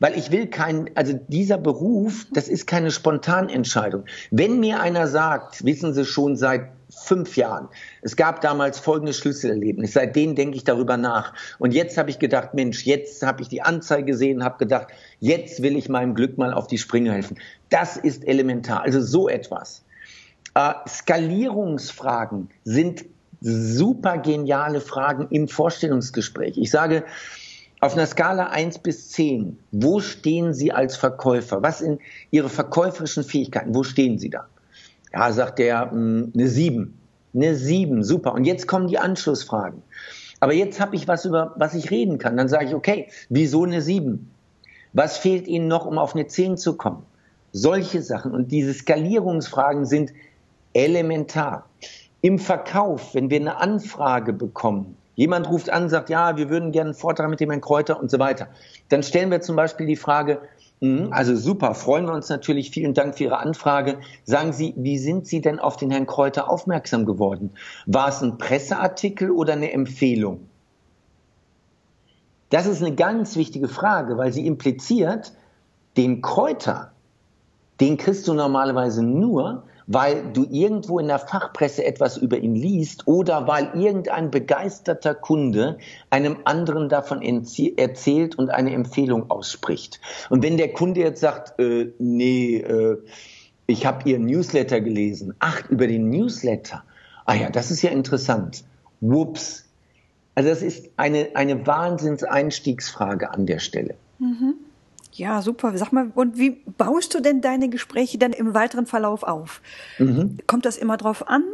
[0.01, 4.05] Weil ich will kein, also dieser Beruf, das ist keine Spontanentscheidung.
[4.31, 7.69] Wenn mir einer sagt, wissen Sie schon seit fünf Jahren,
[8.03, 11.35] es gab damals folgendes Schlüsselerlebnis, seitdem denke ich darüber nach.
[11.59, 14.89] Und jetzt habe ich gedacht, Mensch, jetzt habe ich die Anzeige gesehen, habe gedacht,
[15.21, 17.39] jetzt will ich meinem Glück mal auf die Sprünge helfen.
[17.71, 18.83] Das ist elementar.
[18.83, 19.85] Also so etwas.
[20.55, 23.05] Äh, Skalierungsfragen sind
[23.41, 26.59] super geniale Fragen im Vorstellungsgespräch.
[26.59, 27.05] Ich sage,
[27.81, 31.63] auf einer Skala 1 bis 10, wo stehen Sie als Verkäufer?
[31.63, 32.01] Was sind
[32.31, 33.75] Ihre verkäuferischen Fähigkeiten?
[33.75, 34.47] Wo stehen Sie da?
[35.13, 36.99] Ja, sagt der, hm, eine 7.
[37.35, 38.35] Eine 7, super.
[38.35, 39.83] Und jetzt kommen die Anschlussfragen.
[40.41, 42.37] Aber jetzt habe ich was, über was ich reden kann.
[42.37, 44.31] Dann sage ich, okay, wieso eine 7?
[44.93, 47.05] Was fehlt Ihnen noch, um auf eine 10 zu kommen?
[47.53, 48.33] Solche Sachen.
[48.33, 50.13] Und diese Skalierungsfragen sind
[50.73, 51.69] elementar.
[52.21, 56.91] Im Verkauf, wenn wir eine Anfrage bekommen, Jemand ruft an, sagt, ja, wir würden gerne
[56.91, 58.49] einen Vortrag mit dem Herrn Kräuter und so weiter.
[58.89, 60.41] Dann stellen wir zum Beispiel die Frage,
[61.11, 62.73] also super, freuen wir uns natürlich.
[62.73, 63.99] Vielen Dank für Ihre Anfrage.
[64.25, 67.51] Sagen Sie, wie sind Sie denn auf den Herrn Kräuter aufmerksam geworden?
[67.87, 70.49] War es ein Presseartikel oder eine Empfehlung?
[72.51, 75.33] Das ist eine ganz wichtige Frage, weil sie impliziert,
[75.97, 76.91] den Kräuter,
[77.81, 83.07] den kriegst du normalerweise nur, weil du irgendwo in der Fachpresse etwas über ihn liest
[83.07, 85.79] oder weil irgendein begeisterter Kunde
[86.11, 90.01] einem anderen davon erzählt und eine Empfehlung ausspricht.
[90.31, 92.99] Und wenn der Kunde jetzt sagt, äh, nee, äh,
[93.67, 96.85] ich habe Ihr Newsletter gelesen, ach, über den Newsletter,
[97.25, 98.65] ah ja, das ist ja interessant.
[99.01, 99.65] Whoops.
[100.35, 103.95] Also das ist eine, eine Wahnsinnseinstiegsfrage an der Stelle.
[104.19, 104.55] Mhm.
[105.13, 105.77] Ja, super.
[105.77, 109.61] Sag mal, und wie baust du denn deine Gespräche dann im weiteren Verlauf auf?
[109.99, 110.39] Mhm.
[110.47, 111.45] Kommt das immer drauf an?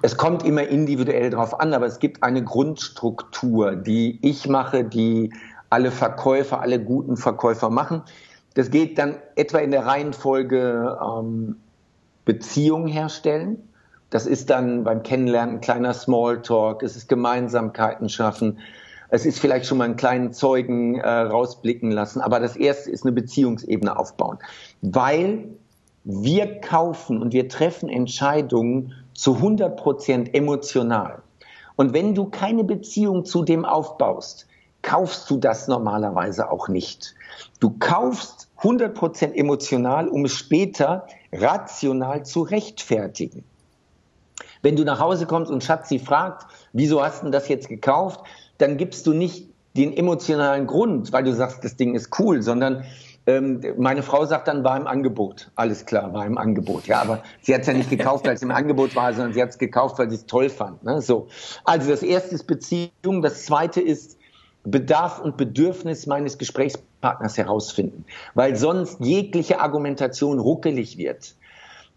[0.00, 5.30] Es kommt immer individuell drauf an, aber es gibt eine Grundstruktur, die ich mache, die
[5.68, 8.02] alle Verkäufer, alle guten Verkäufer machen.
[8.54, 11.56] Das geht dann etwa in der Reihenfolge ähm,
[12.24, 13.68] Beziehungen herstellen.
[14.08, 18.60] Das ist dann beim Kennenlernen ein kleiner Smalltalk, es ist Gemeinsamkeiten schaffen,
[19.08, 23.04] es ist vielleicht schon mal einen kleinen Zeugen äh, rausblicken lassen, aber das erste ist
[23.04, 24.38] eine Beziehungsebene aufbauen,
[24.82, 25.48] weil
[26.04, 31.22] wir kaufen und wir treffen Entscheidungen zu 100 Prozent emotional.
[31.74, 34.46] Und wenn du keine Beziehung zu dem aufbaust,
[34.82, 37.14] kaufst du das normalerweise auch nicht.
[37.60, 43.44] Du kaufst 100 Prozent emotional, um es später rational zu rechtfertigen.
[44.62, 48.20] Wenn du nach Hause kommst und Schatzi fragt, wieso hast du das jetzt gekauft?
[48.58, 52.84] Dann gibst du nicht den emotionalen Grund, weil du sagst, das Ding ist cool, sondern
[53.26, 55.50] ähm, meine Frau sagt dann, war im Angebot.
[55.56, 56.86] Alles klar, war im Angebot.
[56.86, 59.42] Ja, aber sie hat es ja nicht gekauft, weil es im Angebot war, sondern sie
[59.42, 60.82] hat es gekauft, weil sie es toll fand.
[60.84, 61.02] Ne?
[61.02, 61.26] So.
[61.64, 64.16] Also das erste ist Beziehung, das zweite ist
[64.64, 71.34] Bedarf und Bedürfnis meines Gesprächspartners herausfinden, weil sonst jegliche Argumentation ruckelig wird.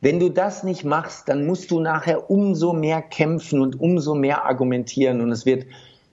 [0.02, 4.45] Wenn du das nicht machst, dann musst du nachher umso mehr kämpfen und umso mehr
[4.45, 5.65] argumentieren und es wird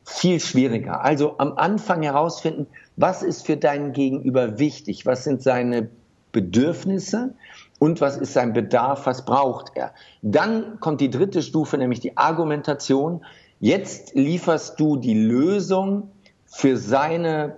[0.07, 1.05] viel schwieriger.
[1.05, 5.89] Also am Anfang herausfinden, was ist für deinen Gegenüber wichtig, was sind seine
[6.33, 7.35] Bedürfnisse
[7.79, 9.93] und was ist sein Bedarf, was braucht er.
[10.23, 13.25] Dann kommt die dritte Stufe, nämlich die Argumentation.
[13.59, 16.11] Jetzt lieferst du die Lösung
[16.47, 17.57] für seine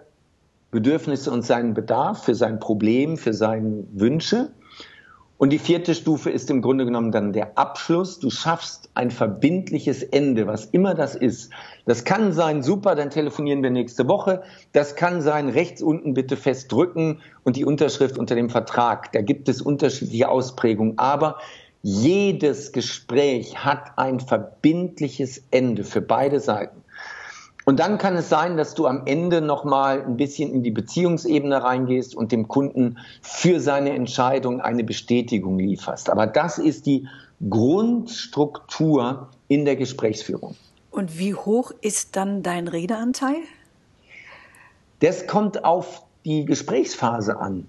[0.71, 4.51] Bedürfnisse und seinen Bedarf, für sein Problem, für seine Wünsche.
[5.39, 8.19] Und die vierte Stufe ist im Grunde genommen dann der Abschluss.
[8.19, 11.53] Du schaffst ein verbindliches Ende, was immer das ist.
[11.87, 14.43] Das kann sein, super, dann telefonieren wir nächste Woche.
[14.73, 19.13] Das kann sein, rechts unten bitte festdrücken und die Unterschrift unter dem Vertrag.
[19.13, 20.99] Da gibt es unterschiedliche Ausprägungen.
[20.99, 21.39] Aber
[21.83, 26.78] jedes Gespräch hat ein verbindliches Ende für beide Seiten.
[27.69, 31.63] Und dann kann es sein, dass du am Ende nochmal ein bisschen in die Beziehungsebene
[31.63, 36.09] reingehst und dem Kunden für seine Entscheidung eine Bestätigung lieferst.
[36.09, 37.07] Aber das ist die
[37.47, 40.57] Grundstruktur in der Gesprächsführung.
[40.91, 43.37] Und wie hoch ist dann dein Redeanteil?
[45.01, 47.69] Das kommt auf die Gesprächsphase an.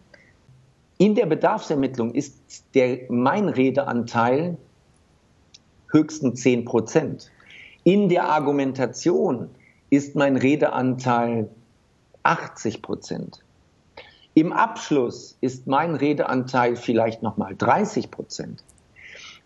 [0.98, 2.38] In der Bedarfsermittlung ist
[2.74, 4.56] der, mein Redeanteil
[5.92, 7.30] höchstens 10 Prozent.
[7.84, 9.50] In der Argumentation
[9.90, 11.50] ist mein Redeanteil
[12.24, 13.40] 80 Prozent.
[14.34, 18.64] Im Abschluss ist mein Redeanteil vielleicht nochmal 30 Prozent.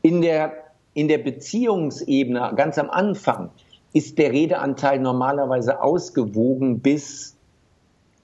[0.02, 0.54] In der,
[0.94, 3.50] in der Beziehungsebene, ganz am Anfang,
[3.94, 7.36] ist der Redeanteil normalerweise ausgewogen bis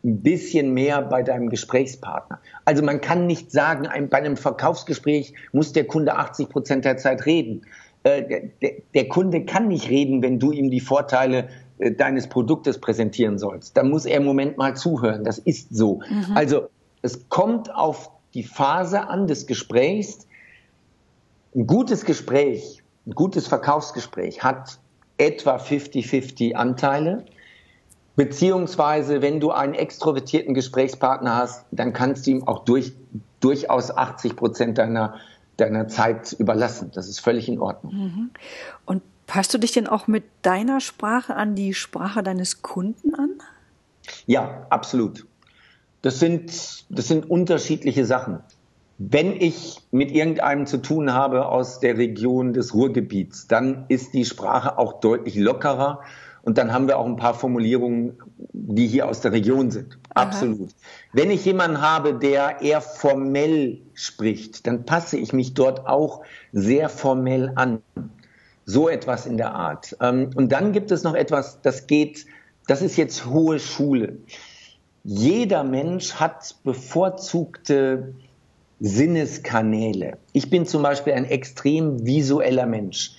[0.04, 2.40] ein bisschen mehr bei deinem Gesprächspartner.
[2.66, 7.26] Also man kann nicht sagen, bei einem Verkaufsgespräch muss der Kunde 80 Prozent der Zeit
[7.26, 7.66] reden.
[8.04, 12.80] Äh, der, der Kunde kann nicht reden, wenn du ihm die Vorteile äh, deines Produktes
[12.80, 15.24] präsentieren sollst, dann muss er im Moment mal zuhören.
[15.24, 16.02] Das ist so.
[16.10, 16.36] Mhm.
[16.36, 16.70] Also
[17.02, 20.28] es kommt auf die Phase an des Gesprächs.
[21.56, 24.80] Ein gutes Gespräch, ein gutes Verkaufsgespräch hat
[25.18, 27.26] etwa 50-50 Anteile.
[28.16, 32.94] Beziehungsweise, wenn du einen extrovertierten Gesprächspartner hast, dann kannst du ihm auch durch,
[33.40, 35.16] durchaus 80 Prozent deiner,
[35.56, 36.92] deiner Zeit überlassen.
[36.94, 37.94] Das ist völlig in Ordnung.
[37.94, 38.30] Mhm.
[38.86, 43.30] Und Passt du dich denn auch mit deiner Sprache an die Sprache deines Kunden an?
[44.26, 45.28] Ja, absolut.
[46.02, 46.52] Das sind,
[46.90, 48.40] das sind unterschiedliche Sachen.
[48.98, 54.26] Wenn ich mit irgendeinem zu tun habe aus der Region des Ruhrgebiets, dann ist die
[54.26, 56.02] Sprache auch deutlich lockerer
[56.42, 58.18] und dann haben wir auch ein paar Formulierungen,
[58.52, 60.00] die hier aus der Region sind.
[60.16, 60.26] Aha.
[60.26, 60.72] Absolut.
[61.14, 66.90] Wenn ich jemanden habe, der eher formell spricht, dann passe ich mich dort auch sehr
[66.90, 67.84] formell an.
[68.70, 69.98] So etwas in der Art.
[70.00, 72.28] Ähm, und dann gibt es noch etwas, das geht,
[72.68, 74.20] das ist jetzt hohe Schule.
[75.04, 78.14] Jeder Mensch hat bevorzugte
[78.80, 80.20] Sinneskanäle.
[80.34, 83.14] Ich bin zum Beispiel ein extrem visueller Mensch.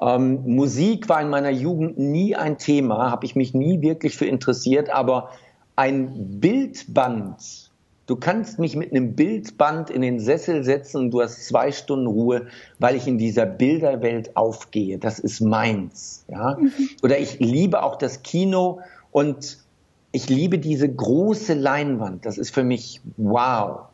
[0.00, 4.26] Ähm, Musik war in meiner Jugend nie ein Thema, habe ich mich nie wirklich für
[4.26, 5.30] interessiert, aber
[5.76, 7.65] ein Bildband
[8.06, 12.06] Du kannst mich mit einem Bildband in den Sessel setzen und du hast zwei Stunden
[12.06, 12.46] Ruhe,
[12.78, 14.98] weil ich in dieser Bilderwelt aufgehe.
[14.98, 16.24] Das ist meins.
[16.28, 16.56] Ja?
[16.60, 16.72] Mhm.
[17.02, 19.58] Oder ich liebe auch das Kino und
[20.12, 22.24] ich liebe diese große Leinwand.
[22.24, 23.86] Das ist für mich wow.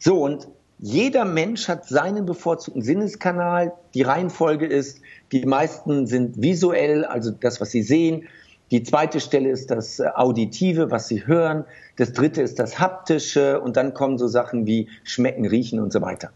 [0.00, 0.48] So, und
[0.80, 3.72] jeder Mensch hat seinen bevorzugten Sinneskanal.
[3.94, 8.24] Die Reihenfolge ist, die meisten sind visuell, also das, was sie sehen.
[8.72, 11.66] Die zweite Stelle ist das äh, Auditive, was Sie hören.
[11.96, 16.00] Das dritte ist das Haptische und dann kommen so Sachen wie Schmecken, Riechen und so
[16.00, 16.30] weiter.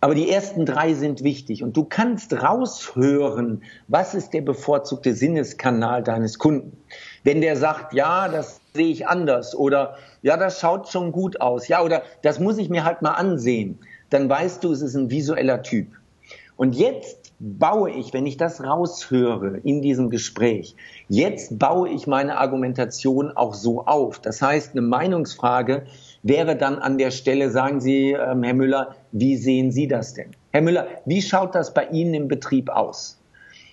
[0.00, 6.02] Aber die ersten drei sind wichtig und du kannst raushören, was ist der bevorzugte Sinneskanal
[6.02, 6.76] deines Kunden.
[7.22, 11.68] Wenn der sagt, ja, das sehe ich anders oder ja, das schaut schon gut aus,
[11.68, 15.10] ja, oder das muss ich mir halt mal ansehen, dann weißt du, es ist ein
[15.10, 15.88] visueller Typ.
[16.56, 20.76] Und jetzt baue ich, wenn ich das raushöre in diesem Gespräch,
[21.08, 24.20] jetzt baue ich meine Argumentation auch so auf.
[24.20, 25.82] Das heißt, eine Meinungsfrage
[26.22, 30.30] wäre dann an der Stelle, sagen Sie, ähm, Herr Müller, wie sehen Sie das denn?
[30.52, 33.20] Herr Müller, wie schaut das bei Ihnen im Betrieb aus?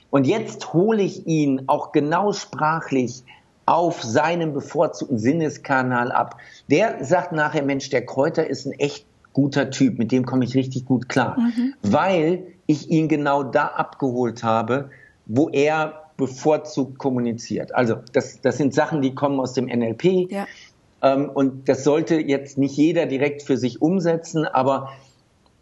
[0.09, 3.23] Und jetzt hole ich ihn auch genau sprachlich
[3.67, 6.37] auf seinem bevorzugten Sinneskanal ab.
[6.71, 10.55] Der sagt nachher, Mensch, der Kräuter ist ein echt guter Typ, mit dem komme ich
[10.55, 11.75] richtig gut klar, mhm.
[11.83, 14.91] weil ich ihn genau da abgeholt habe,
[15.25, 17.73] wo er bevorzugt kommuniziert.
[17.73, 20.29] Also das, das sind Sachen, die kommen aus dem NLP.
[20.29, 20.45] Ja.
[21.01, 24.91] Ähm, und das sollte jetzt nicht jeder direkt für sich umsetzen, aber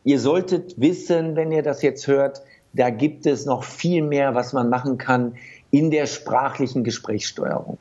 [0.03, 2.41] ihr solltet wissen, wenn ihr das jetzt hört,
[2.73, 5.35] da gibt es noch viel mehr, was man machen kann
[5.71, 7.77] in der sprachlichen Gesprächssteuerung.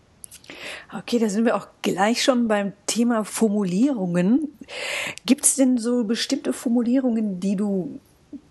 [0.97, 4.57] Okay, da sind wir auch gleich schon beim Thema Formulierungen.
[5.25, 7.99] Gibt es denn so bestimmte Formulierungen, die du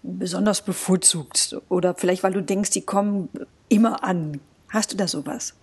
[0.06, 1.58] besonders bevorzugst?
[1.70, 3.30] Oder vielleicht, weil du denkst, die kommen
[3.70, 4.39] immer an.
[4.70, 5.56] Hast du da sowas?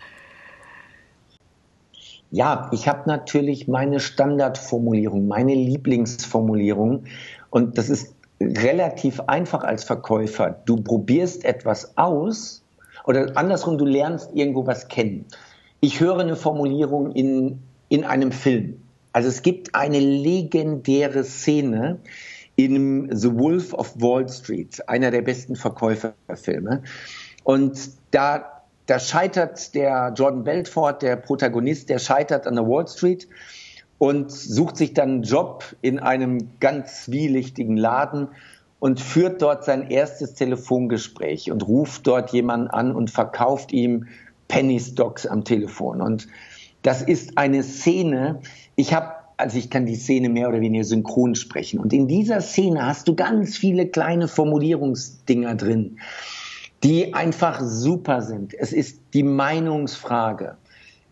[2.30, 7.04] Ja, ich habe natürlich meine Standardformulierung, meine Lieblingsformulierung.
[7.50, 10.62] Und das ist relativ einfach als Verkäufer.
[10.64, 12.62] Du probierst etwas aus
[13.04, 15.26] oder andersrum, du lernst irgendwo was kennen.
[15.80, 18.80] Ich höre eine Formulierung in, in einem Film.
[19.12, 21.98] Also es gibt eine legendäre Szene
[22.56, 26.82] in The Wolf of Wall Street, einer der besten Verkäuferfilme.
[27.44, 27.78] Und
[28.10, 33.26] da, da scheitert der Jordan Belfort, der Protagonist, der scheitert an der Wall Street
[33.98, 38.28] und sucht sich dann einen Job in einem ganz zwielichtigen Laden
[38.80, 44.08] und führt dort sein erstes Telefongespräch und ruft dort jemanden an und verkauft ihm
[44.48, 46.00] Penny Stocks am Telefon.
[46.00, 46.26] Und
[46.82, 48.40] das ist eine Szene,
[48.74, 51.78] ich habe also ich kann die Szene mehr oder weniger synchron sprechen.
[51.78, 55.98] Und in dieser Szene hast du ganz viele kleine Formulierungsdinger drin
[56.82, 58.54] die einfach super sind.
[58.54, 60.56] Es ist die Meinungsfrage.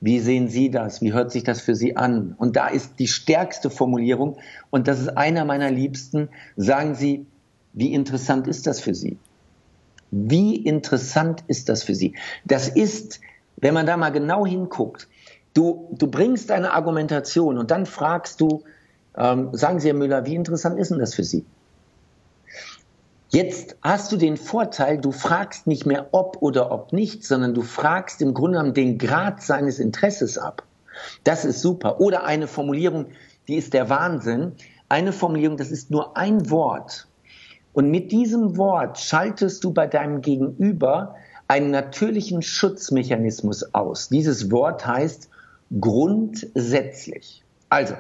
[0.01, 1.03] Wie sehen Sie das?
[1.03, 2.35] Wie hört sich das für Sie an?
[2.38, 4.38] Und da ist die stärkste Formulierung,
[4.71, 7.27] und das ist einer meiner Liebsten, sagen Sie,
[7.73, 9.19] wie interessant ist das für Sie?
[10.11, 12.14] Wie interessant ist das für Sie?
[12.45, 13.21] Das ist,
[13.57, 15.07] wenn man da mal genau hinguckt,
[15.55, 18.63] du, du bringst eine Argumentation und dann fragst du,
[19.17, 21.45] ähm, sagen Sie, Herr Müller, wie interessant ist denn das für Sie?
[23.33, 27.63] Jetzt hast du den Vorteil, du fragst nicht mehr ob oder ob nicht, sondern du
[27.63, 30.65] fragst im Grunde genommen den Grad seines Interesses ab.
[31.23, 32.01] Das ist super.
[32.01, 33.07] Oder eine Formulierung,
[33.47, 34.53] die ist der Wahnsinn.
[34.89, 37.07] Eine Formulierung, das ist nur ein Wort.
[37.73, 41.15] Und mit diesem Wort schaltest du bei deinem Gegenüber
[41.47, 44.09] einen natürlichen Schutzmechanismus aus.
[44.09, 45.29] Dieses Wort heißt
[45.78, 47.42] grundsätzlich.
[47.68, 47.94] Also,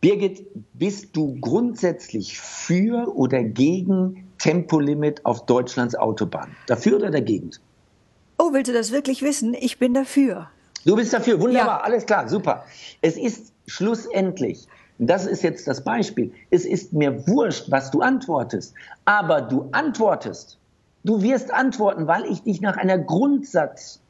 [0.00, 6.56] Birgit, bist du grundsätzlich für oder gegen Tempolimit auf Deutschlands Autobahn?
[6.66, 7.50] Dafür oder dagegen?
[8.38, 9.54] Oh, willst du das wirklich wissen?
[9.54, 10.48] Ich bin dafür.
[10.86, 11.84] Du bist dafür, wunderbar, ja.
[11.84, 12.64] alles klar, super.
[13.02, 14.66] Es ist schlussendlich,
[14.98, 20.58] das ist jetzt das Beispiel, es ist mir wurscht, was du antwortest, aber du antwortest.
[21.04, 24.00] Du wirst antworten, weil ich dich nach einer Grundsatz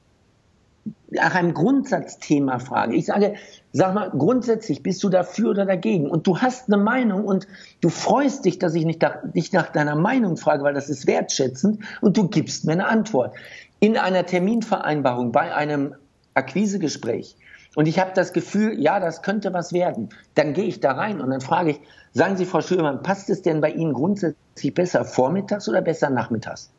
[1.10, 2.94] nach einem Grundsatzthema frage.
[2.94, 3.34] Ich sage,
[3.72, 6.08] sag mal, grundsätzlich bist du dafür oder dagegen?
[6.08, 7.48] Und du hast eine Meinung und
[7.80, 11.82] du freust dich, dass ich nicht dich nach deiner Meinung frage, weil das ist wertschätzend
[12.00, 13.34] und du gibst mir eine Antwort.
[13.80, 15.94] In einer Terminvereinbarung, bei einem
[16.34, 17.36] Akquisegespräch
[17.76, 21.20] und ich habe das Gefühl, ja, das könnte was werden, dann gehe ich da rein
[21.20, 21.80] und dann frage ich,
[22.12, 26.72] sagen Sie, Frau Schürmann, passt es denn bei Ihnen grundsätzlich besser vormittags oder besser nachmittags?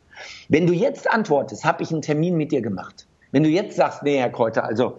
[0.50, 4.04] Wenn du jetzt antwortest, habe ich einen Termin mit dir gemacht wenn du jetzt sagst,
[4.04, 4.98] nee, Herr Kräuter, also,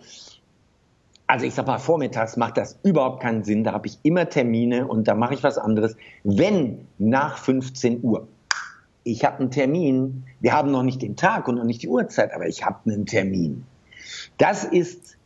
[1.26, 4.86] also ich sag mal, vormittags macht das überhaupt keinen Sinn, da habe ich immer Termine
[4.86, 5.96] und da mache ich was anderes.
[6.24, 8.26] Wenn nach 15 Uhr,
[9.04, 12.32] ich habe einen Termin, wir haben noch nicht den Tag und noch nicht die Uhrzeit,
[12.32, 13.64] aber ich habe einen Termin.
[14.38, 15.16] Das ist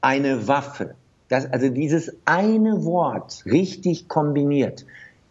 [0.00, 0.94] eine Waffe.
[1.28, 4.84] Das, also dieses eine Wort richtig kombiniert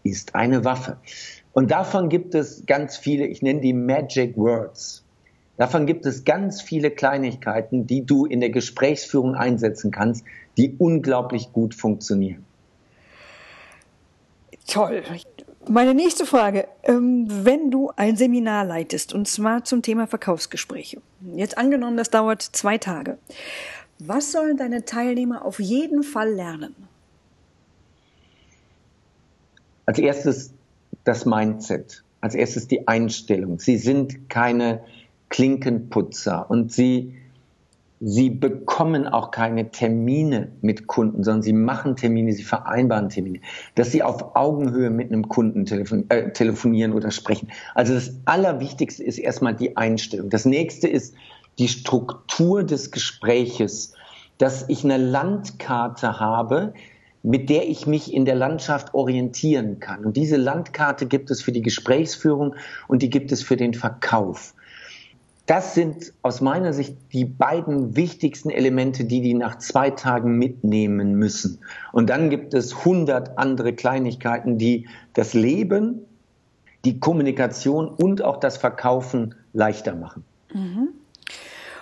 [0.04, 0.98] ist eine Waffe.
[1.54, 5.04] Und davon gibt es ganz viele, ich nenne die Magic Words.
[5.60, 10.24] Davon gibt es ganz viele Kleinigkeiten, die du in der Gesprächsführung einsetzen kannst,
[10.56, 12.46] die unglaublich gut funktionieren.
[14.66, 15.04] Toll.
[15.68, 16.70] Meine nächste Frage.
[16.84, 21.02] Ähm, wenn du ein Seminar leitest, und zwar zum Thema Verkaufsgespräche,
[21.36, 23.18] jetzt angenommen, das dauert zwei Tage,
[24.00, 26.74] was sollen deine Teilnehmer auf jeden Fall lernen?
[29.86, 30.54] Als erstes
[31.04, 33.60] das Mindset, als erstes die Einstellung.
[33.60, 34.86] Sie sind keine
[35.30, 37.16] Klinkenputzer und sie,
[38.00, 43.40] sie bekommen auch keine Termine mit Kunden, sondern sie machen Termine, sie vereinbaren Termine,
[43.76, 47.50] dass sie auf Augenhöhe mit einem Kunden telefon äh, telefonieren oder sprechen.
[47.76, 50.30] Also das Allerwichtigste ist erstmal die Einstellung.
[50.30, 51.14] Das nächste ist
[51.60, 53.94] die Struktur des Gespräches,
[54.38, 56.74] dass ich eine Landkarte habe,
[57.22, 60.06] mit der ich mich in der Landschaft orientieren kann.
[60.06, 62.56] Und diese Landkarte gibt es für die Gesprächsführung
[62.88, 64.54] und die gibt es für den Verkauf.
[65.50, 71.16] Das sind aus meiner Sicht die beiden wichtigsten Elemente, die die nach zwei Tagen mitnehmen
[71.16, 71.58] müssen.
[71.92, 76.06] Und dann gibt es hundert andere Kleinigkeiten, die das Leben,
[76.86, 80.24] die Kommunikation und auch das Verkaufen leichter machen.
[80.54, 80.90] Mhm.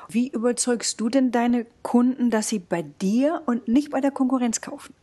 [0.08, 4.62] Wie überzeugst du denn deine Kunden, dass sie bei dir und nicht bei der Konkurrenz
[4.62, 4.96] kaufen?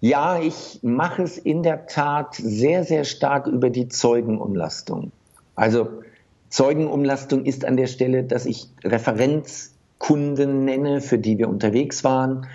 [0.00, 5.12] Ja, ich mache es in der Tat sehr, sehr stark über die Zeugenumlastung.
[5.54, 6.02] Also
[6.56, 12.46] Zeugenumlastung ist an der Stelle, dass ich Referenz Kunden nenne, für die wir unterwegs waren,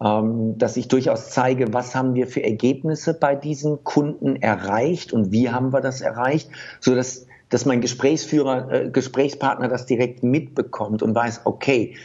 [0.00, 5.32] ähm, dass ich durchaus zeige, was haben wir für Ergebnisse bei diesen Kunden erreicht und
[5.32, 11.02] wie haben wir das erreicht, so dass dass mein Gesprächsführer, äh, Gesprächspartner das direkt mitbekommt
[11.02, 11.96] und weiß, okay,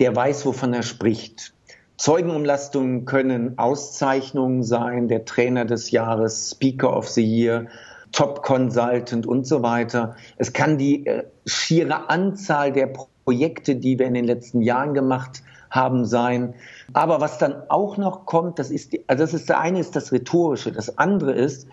[0.00, 1.54] der weiß, wovon er spricht.
[1.98, 7.68] Zeugenumlastungen können Auszeichnungen sein, der Trainer des Jahres, Speaker of the Year,
[8.12, 10.16] Top Consultant und so weiter.
[10.36, 12.92] Es kann die äh, schiere Anzahl der
[13.24, 16.54] Projekte, die wir in den letzten Jahren gemacht haben, sein.
[16.92, 19.94] Aber was dann auch noch kommt, das ist, die, also das ist der eine ist
[19.94, 21.68] das Rhetorische, das andere ist,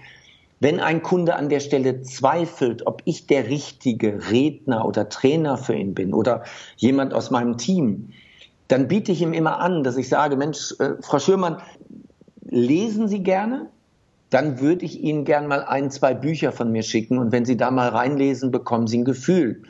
[0.60, 5.76] wenn ein Kunde an der Stelle zweifelt, ob ich der richtige Redner oder Trainer für
[5.76, 6.44] ihn bin oder
[6.78, 8.10] jemand aus meinem Team,
[8.68, 11.58] dann biete ich ihm immer an, dass ich sage, Mensch, äh, Frau Schürmann,
[12.44, 13.70] lesen Sie gerne?
[14.30, 17.58] Dann würde ich Ihnen gern mal ein, zwei Bücher von mir schicken und wenn Sie
[17.58, 19.64] da mal reinlesen, bekommen Sie ein Gefühl.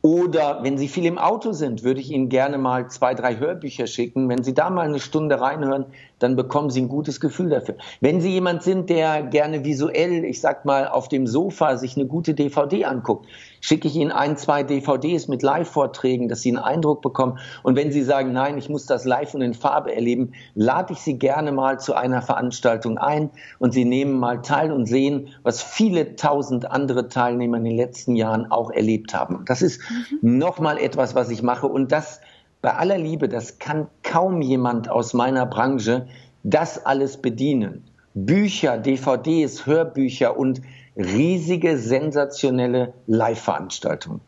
[0.00, 3.88] Oder wenn Sie viel im Auto sind, würde ich Ihnen gerne mal zwei, drei Hörbücher
[3.88, 4.28] schicken.
[4.28, 5.86] Wenn Sie da mal eine Stunde reinhören,
[6.20, 7.74] dann bekommen Sie ein gutes Gefühl dafür.
[8.00, 12.06] Wenn Sie jemand sind, der gerne visuell, ich sag mal, auf dem Sofa sich eine
[12.06, 13.26] gute DVD anguckt,
[13.60, 17.38] schicke ich Ihnen ein, zwei DVDs mit Live-Vorträgen, dass Sie einen Eindruck bekommen.
[17.62, 21.00] Und wenn Sie sagen, nein, ich muss das live und in Farbe erleben, lade ich
[21.00, 25.62] Sie gerne mal zu einer Veranstaltung ein und Sie nehmen mal teil und sehen, was
[25.62, 29.44] viele tausend andere Teilnehmer in den letzten Jahren auch erlebt haben.
[29.46, 29.80] Das ist
[30.20, 30.38] mhm.
[30.38, 32.20] nochmal etwas, was ich mache und das
[32.60, 36.08] bei aller Liebe, das kann kaum jemand aus meiner Branche
[36.42, 37.84] das alles bedienen.
[38.14, 40.60] Bücher, DVDs, Hörbücher und
[40.98, 44.20] riesige, sensationelle Live-Veranstaltungen.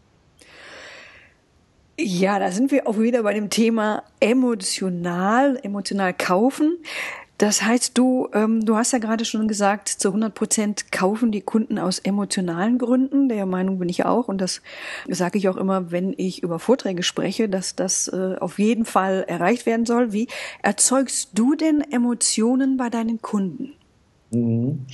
[1.98, 6.78] Ja, da sind wir auch wieder bei dem Thema emotional, emotional kaufen.
[7.36, 11.40] Das heißt, du, ähm, du hast ja gerade schon gesagt, zu 100 Prozent kaufen die
[11.40, 13.28] Kunden aus emotionalen Gründen.
[13.28, 14.28] Der Meinung bin ich auch.
[14.28, 14.60] Und das
[15.08, 19.24] sage ich auch immer, wenn ich über Vorträge spreche, dass das äh, auf jeden Fall
[19.26, 20.12] erreicht werden soll.
[20.12, 20.28] Wie
[20.62, 23.72] erzeugst du denn Emotionen bei deinen Kunden?
[24.30, 24.86] Mhm.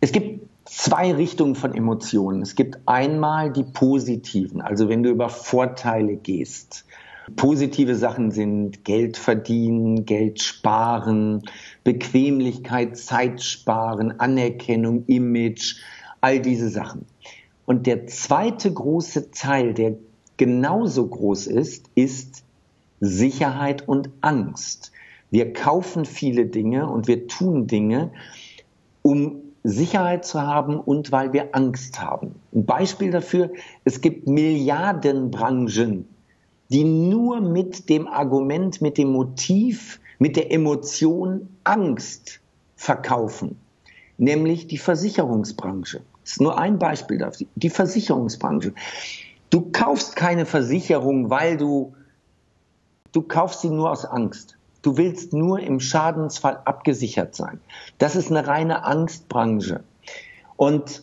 [0.00, 0.40] Es gibt
[0.76, 2.42] zwei Richtungen von Emotionen.
[2.42, 6.84] Es gibt einmal die positiven, also wenn du über Vorteile gehst.
[7.34, 11.42] Positive Sachen sind Geld verdienen, Geld sparen,
[11.82, 15.76] Bequemlichkeit, Zeit sparen, Anerkennung, Image,
[16.20, 17.06] all diese Sachen.
[17.64, 19.96] Und der zweite große Teil, der
[20.36, 22.44] genauso groß ist, ist
[23.00, 24.92] Sicherheit und Angst.
[25.30, 28.12] Wir kaufen viele Dinge und wir tun Dinge,
[29.02, 32.36] um Sicherheit zu haben und weil wir Angst haben.
[32.54, 33.50] Ein Beispiel dafür,
[33.84, 36.06] es gibt Milliardenbranchen,
[36.70, 42.40] die nur mit dem Argument, mit dem Motiv, mit der Emotion Angst
[42.76, 43.58] verkaufen,
[44.18, 46.00] nämlich die Versicherungsbranche.
[46.22, 48.72] Das ist nur ein Beispiel dafür, die Versicherungsbranche.
[49.50, 51.94] Du kaufst keine Versicherung, weil du,
[53.12, 54.55] du kaufst sie nur aus Angst.
[54.86, 57.58] Du willst nur im Schadensfall abgesichert sein.
[57.98, 59.80] Das ist eine reine Angstbranche.
[60.54, 61.02] Und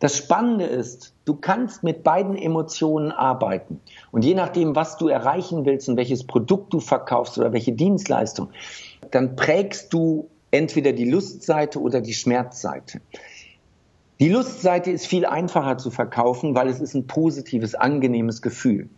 [0.00, 3.78] das Spannende ist, du kannst mit beiden Emotionen arbeiten.
[4.10, 8.48] Und je nachdem, was du erreichen willst und welches Produkt du verkaufst oder welche Dienstleistung,
[9.12, 13.00] dann prägst du entweder die Lustseite oder die Schmerzseite.
[14.18, 18.88] Die Lustseite ist viel einfacher zu verkaufen, weil es ist ein positives, angenehmes Gefühl.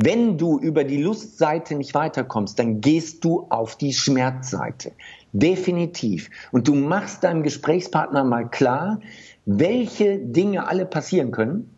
[0.00, 4.92] Wenn du über die Lustseite nicht weiterkommst, dann gehst du auf die Schmerzseite.
[5.32, 6.30] Definitiv.
[6.52, 9.00] Und du machst deinem Gesprächspartner mal klar,
[9.44, 11.74] welche Dinge alle passieren können,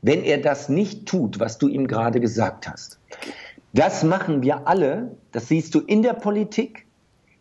[0.00, 2.98] wenn er das nicht tut, was du ihm gerade gesagt hast.
[3.74, 5.14] Das machen wir alle.
[5.32, 6.86] Das siehst du in der Politik.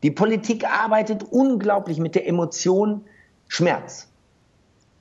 [0.04, 3.06] Die Politik arbeitet unglaublich mit der Emotion
[3.48, 4.10] Schmerz.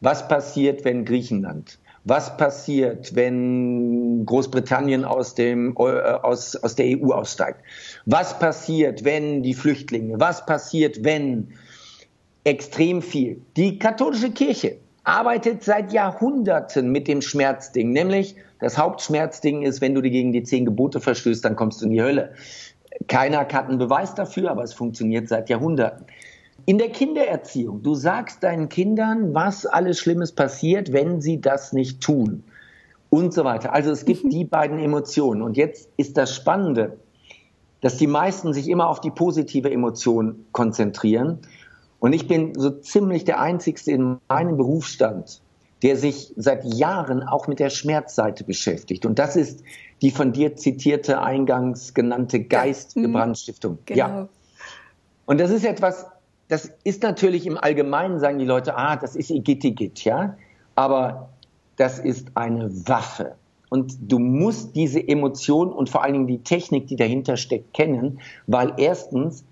[0.00, 7.12] Was passiert, wenn Griechenland was passiert, wenn Großbritannien aus, dem, äh, aus, aus der EU
[7.12, 7.60] aussteigt?
[8.06, 10.18] Was passiert, wenn die Flüchtlinge?
[10.18, 11.48] Was passiert, wenn
[12.44, 13.42] extrem viel?
[13.56, 20.02] Die katholische Kirche arbeitet seit Jahrhunderten mit dem Schmerzding, nämlich das Hauptschmerzding ist, wenn du
[20.02, 22.34] gegen die zehn Gebote verstößt, dann kommst du in die Hölle.
[23.08, 26.06] Keiner hat einen Beweis dafür, aber es funktioniert seit Jahrhunderten.
[26.70, 32.00] In der Kindererziehung, du sagst deinen Kindern, was alles Schlimmes passiert, wenn sie das nicht
[32.00, 32.44] tun
[33.08, 33.72] und so weiter.
[33.72, 35.42] Also es gibt die beiden Emotionen.
[35.42, 36.96] Und jetzt ist das Spannende,
[37.80, 41.40] dass die meisten sich immer auf die positive Emotion konzentrieren.
[41.98, 45.42] Und ich bin so ziemlich der Einzigste in meinem Berufsstand,
[45.82, 49.04] der sich seit Jahren auch mit der Schmerzseite beschäftigt.
[49.04, 49.64] Und das ist
[50.02, 53.78] die von dir zitierte eingangs genannte Geistgebrandstiftung.
[53.86, 53.98] Genau.
[53.98, 54.28] Ja.
[55.26, 56.06] Und das ist etwas,
[56.50, 60.36] das ist natürlich im Allgemeinen, sagen die Leute, ah, das ist Igitigit, ja.
[60.74, 61.30] Aber
[61.76, 63.36] das ist eine Waffe.
[63.70, 68.20] und du musst diese Emotion und vor allen Dingen die Technik, die dahinter steckt, kennen,
[68.46, 69.44] weil erstens,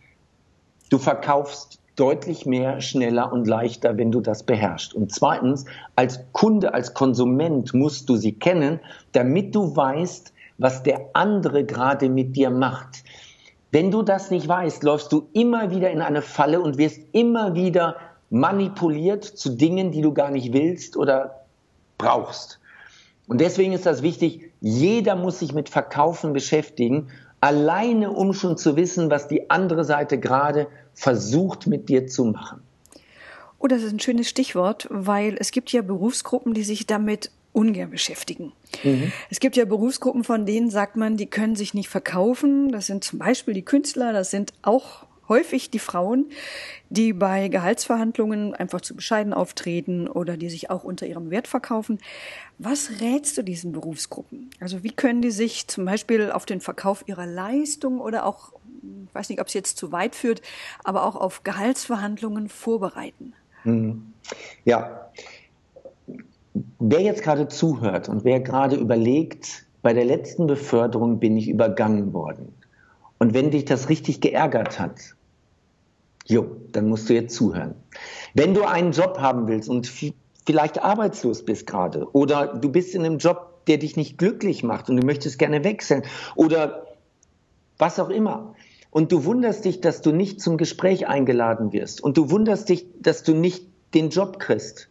[0.90, 4.94] du verkaufst deutlich mehr, schneller und leichter, wenn du das beherrschst.
[4.94, 5.64] Und zweitens,
[5.96, 8.80] als Kunde, als Konsument musst du sie kennen,
[9.12, 13.05] damit du weißt, was der andere gerade mit dir macht.
[13.70, 17.54] Wenn du das nicht weißt, läufst du immer wieder in eine Falle und wirst immer
[17.54, 17.96] wieder
[18.30, 21.44] manipuliert zu Dingen, die du gar nicht willst oder
[21.98, 22.60] brauchst.
[23.26, 27.08] Und deswegen ist das wichtig, jeder muss sich mit Verkaufen beschäftigen,
[27.40, 32.62] alleine um schon zu wissen, was die andere Seite gerade versucht mit dir zu machen.
[33.58, 37.90] Oh, das ist ein schönes Stichwort, weil es gibt ja Berufsgruppen, die sich damit ungern
[37.90, 38.52] beschäftigen.
[38.84, 39.12] Mhm.
[39.30, 42.70] Es gibt ja Berufsgruppen, von denen sagt man, die können sich nicht verkaufen.
[42.70, 46.30] Das sind zum Beispiel die Künstler, das sind auch häufig die Frauen,
[46.88, 51.98] die bei Gehaltsverhandlungen einfach zu bescheiden auftreten oder die sich auch unter ihrem Wert verkaufen.
[52.59, 54.50] Was rätst du diesen Berufsgruppen?
[54.61, 58.52] Also wie können die sich zum Beispiel auf den Verkauf ihrer Leistung oder auch,
[58.82, 60.42] ich weiß nicht, ob es jetzt zu weit führt,
[60.84, 63.34] aber auch auf Gehaltsverhandlungen vorbereiten?
[63.64, 64.12] Mhm.
[64.64, 65.07] Ja.
[66.78, 72.12] Wer jetzt gerade zuhört und wer gerade überlegt, bei der letzten Beförderung bin ich übergangen
[72.12, 72.52] worden.
[73.18, 75.14] Und wenn dich das richtig geärgert hat,
[76.28, 77.74] Jo, dann musst du jetzt zuhören.
[78.34, 79.90] Wenn du einen Job haben willst und
[80.46, 84.90] vielleicht arbeitslos bist gerade oder du bist in einem Job, der dich nicht glücklich macht
[84.90, 86.02] und du möchtest gerne wechseln
[86.36, 86.86] oder
[87.78, 88.54] was auch immer.
[88.90, 92.86] Und du wunderst dich, dass du nicht zum Gespräch eingeladen wirst und du wunderst dich,
[93.00, 94.90] dass du nicht den Job kriegst,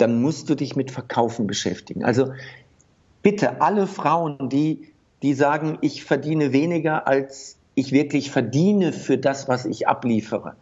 [0.00, 2.04] dann musst du dich mit Verkaufen beschäftigen.
[2.04, 2.32] Also
[3.22, 4.92] bitte alle Frauen, die,
[5.22, 10.56] die sagen, ich verdiene weniger als ich wirklich verdiene für das, was ich abliefere.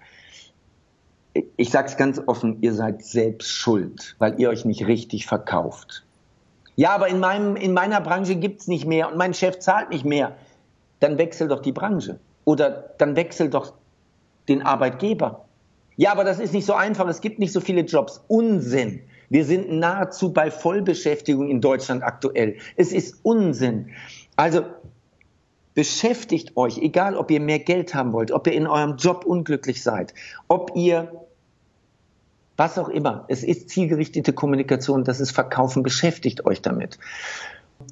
[1.57, 6.05] Ich sage es ganz offen, ihr seid selbst schuld, weil ihr euch nicht richtig verkauft.
[6.77, 9.91] Ja, aber in, meinem, in meiner Branche gibt es nicht mehr und mein Chef zahlt
[9.91, 10.37] nicht mehr.
[11.01, 12.21] Dann wechsel doch die Branche.
[12.45, 13.73] Oder dann wechsel doch
[14.49, 15.45] den Arbeitgeber.
[15.97, 17.09] Ja, aber das ist nicht so einfach.
[17.09, 18.23] Es gibt nicht so viele Jobs.
[18.29, 19.01] Unsinn.
[19.31, 22.57] Wir sind nahezu bei Vollbeschäftigung in Deutschland aktuell.
[22.77, 23.91] Es ist Unsinn.
[24.37, 24.63] Also
[25.79, 29.81] Beschäftigt euch, egal ob ihr mehr Geld haben wollt, ob ihr in eurem Job unglücklich
[29.81, 30.13] seid,
[30.49, 31.25] ob ihr
[32.57, 33.27] was auch immer.
[33.29, 36.99] Es ist zielgerichtete Kommunikation, das ist Verkaufen, beschäftigt euch damit.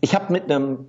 [0.00, 0.86] Ich habe mit einem,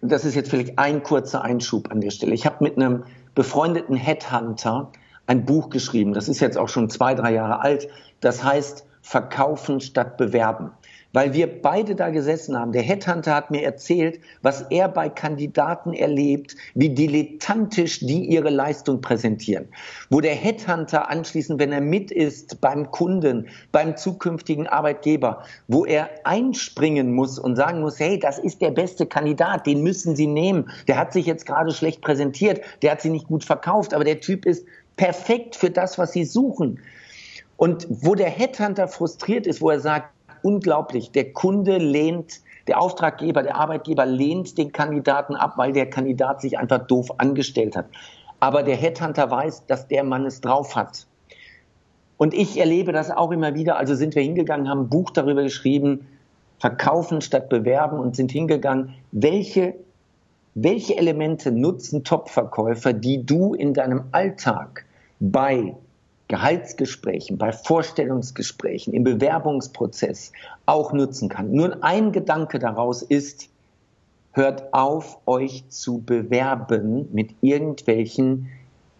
[0.00, 3.04] das ist jetzt vielleicht ein kurzer Einschub an der Stelle, ich habe mit einem
[3.36, 4.90] befreundeten Headhunter
[5.28, 7.86] ein Buch geschrieben, das ist jetzt auch schon zwei, drei Jahre alt,
[8.18, 10.72] das heißt Verkaufen statt Bewerben
[11.12, 12.72] weil wir beide da gesessen haben.
[12.72, 19.00] Der Headhunter hat mir erzählt, was er bei Kandidaten erlebt, wie dilettantisch die ihre Leistung
[19.00, 19.68] präsentieren.
[20.08, 26.10] Wo der Headhunter anschließend, wenn er mit ist beim Kunden, beim zukünftigen Arbeitgeber, wo er
[26.24, 30.70] einspringen muss und sagen muss, hey, das ist der beste Kandidat, den müssen Sie nehmen.
[30.86, 34.20] Der hat sich jetzt gerade schlecht präsentiert, der hat sie nicht gut verkauft, aber der
[34.20, 34.64] Typ ist
[34.96, 36.80] perfekt für das, was Sie suchen.
[37.60, 41.10] Und wo der Headhunter frustriert ist, wo er sagt, unglaublich.
[41.12, 46.58] Der Kunde lehnt, der Auftraggeber, der Arbeitgeber lehnt den Kandidaten ab, weil der Kandidat sich
[46.58, 47.84] einfach doof angestellt hat.
[48.40, 51.06] Aber der Headhunter weiß, dass der Mann es drauf hat.
[52.16, 53.76] Und ich erlebe das auch immer wieder.
[53.76, 56.06] Also sind wir hingegangen, haben ein Buch darüber geschrieben,
[56.60, 59.74] verkaufen statt bewerben und sind hingegangen, welche,
[60.54, 64.86] welche Elemente nutzen Topverkäufer, die du in deinem Alltag
[65.18, 65.74] bei
[66.30, 70.32] Gehaltsgesprächen, bei Vorstellungsgesprächen, im Bewerbungsprozess
[70.64, 71.50] auch nutzen kann.
[71.50, 73.48] Nur ein Gedanke daraus ist,
[74.30, 78.46] hört auf, euch zu bewerben mit irgendwelchen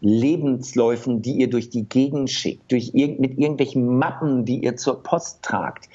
[0.01, 5.01] Lebensläufen, die ihr durch die Gegend schickt, durch irg mit irgendwelchen Mappen, die ihr zur
[5.05, 5.89] Post tragt.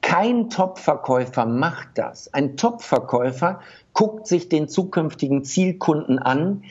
[0.00, 2.32] Kein Topverkäufer macht das.
[2.32, 3.60] Ein Topverkäufer
[3.92, 6.62] guckt sich den zukünftigen Zielkunden an,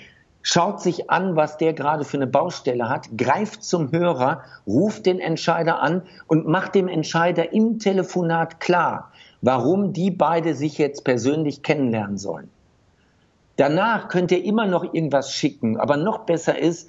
[0.48, 5.20] schaut sich an, was der gerade für eine Baustelle hat, greift zum Hörer, ruft den
[5.20, 11.64] Entscheider an und macht dem Entscheider im Telefonat klar, warum die beide sich jetzt persönlich
[11.64, 12.50] kennenlernen sollen.
[13.58, 16.88] Danach könnt ihr immer noch irgendwas schicken, aber noch besser ist,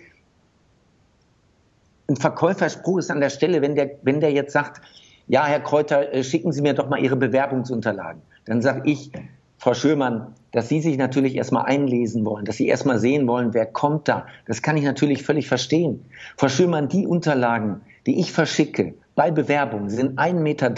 [2.09, 4.83] ein Verkäuferspruch ist an der Stelle, wenn der, wenn der jetzt sagt,
[5.27, 8.23] ja, Herr Kräuter, äh, schicken Sie mir doch mal Ihre Bewerbungsunterlagen.
[8.45, 9.11] Dann sage ich,
[9.59, 13.67] Frau Schürmann, dass Sie sich natürlich erstmal einlesen wollen, dass Sie erstmal sehen wollen, wer
[13.67, 14.27] kommt da.
[14.47, 16.05] Das kann ich natürlich völlig verstehen.
[16.37, 20.71] Frau Schürmann, die Unterlagen, die ich verschicke bei Bewerbung, sind 1,83 Meter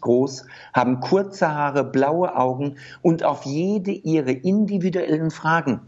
[0.00, 5.80] groß, haben kurze Haare, blaue Augen und auf jede Ihre individuellen Fragen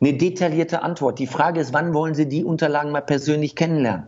[0.00, 1.18] eine detaillierte Antwort.
[1.18, 4.06] Die Frage ist, wann wollen Sie die Unterlagen mal persönlich kennenlernen?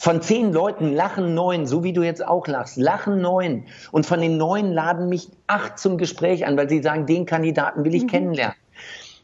[0.00, 3.64] Von zehn Leuten lachen neun, so wie du jetzt auch lachst, lachen neun.
[3.90, 7.84] Und von den neun laden mich acht zum Gespräch an, weil sie sagen, den Kandidaten
[7.84, 8.08] will ich mhm.
[8.08, 8.56] kennenlernen.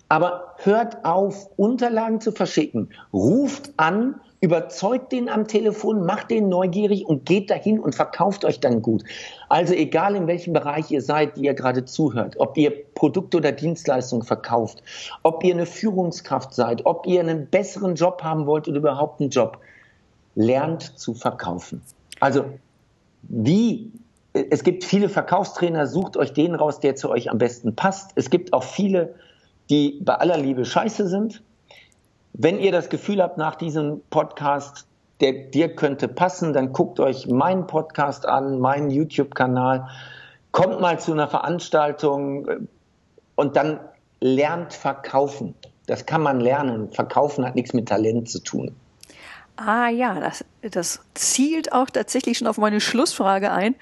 [0.09, 2.91] Aber hört auf, Unterlagen zu verschicken.
[3.13, 8.59] Ruft an, überzeugt den am Telefon, macht den neugierig und geht dahin und verkauft euch
[8.59, 9.05] dann gut.
[9.49, 13.53] Also egal in welchem Bereich ihr seid, die ihr gerade zuhört, ob ihr Produkte oder
[13.53, 14.83] Dienstleistungen verkauft,
[15.23, 19.31] ob ihr eine Führungskraft seid, ob ihr einen besseren Job haben wollt oder überhaupt einen
[19.31, 19.59] Job,
[20.35, 21.83] lernt zu verkaufen.
[22.21, 22.45] Also
[23.23, 23.93] wie
[24.35, 28.11] es gibt viele Verkaufstrainer, sucht euch den raus, der zu euch am besten passt.
[28.17, 29.15] Es gibt auch viele,
[29.71, 31.43] die bei aller Liebe scheiße sind.
[32.33, 34.89] Wenn ihr das Gefühl habt nach diesem Podcast,
[35.21, 39.89] der dir könnte passen, dann guckt euch meinen Podcast an, meinen YouTube-Kanal,
[40.51, 42.59] kommt mal zu einer Veranstaltung äh,
[43.37, 43.79] und dann
[44.21, 45.55] lernt verkaufen.
[45.87, 46.91] Das kann man lernen.
[46.91, 48.75] Verkaufen hat nichts mit Talent zu tun.
[49.57, 53.77] Ah ja, das, das zielt auch tatsächlich schon auf meine Schlussfrage ein.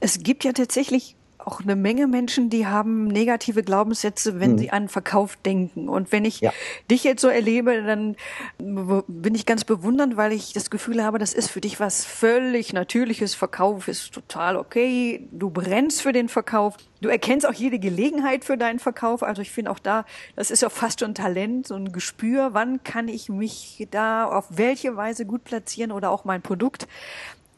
[0.00, 4.58] Es gibt ja tatsächlich auch eine Menge Menschen, die haben negative Glaubenssätze, wenn hm.
[4.58, 5.88] sie an Verkauf denken.
[5.88, 6.52] Und wenn ich ja.
[6.90, 8.16] dich jetzt so erlebe, dann
[8.58, 12.72] bin ich ganz bewundernd, weil ich das Gefühl habe, das ist für dich was völlig
[12.72, 13.36] Natürliches.
[13.36, 15.28] Verkauf ist total okay.
[15.30, 16.76] Du brennst für den Verkauf.
[17.00, 19.22] Du erkennst auch jede Gelegenheit für deinen Verkauf.
[19.22, 22.54] Also ich finde auch da, das ist ja fast schon Talent, so ein Gespür.
[22.54, 26.88] Wann kann ich mich da auf welche Weise gut platzieren oder auch mein Produkt?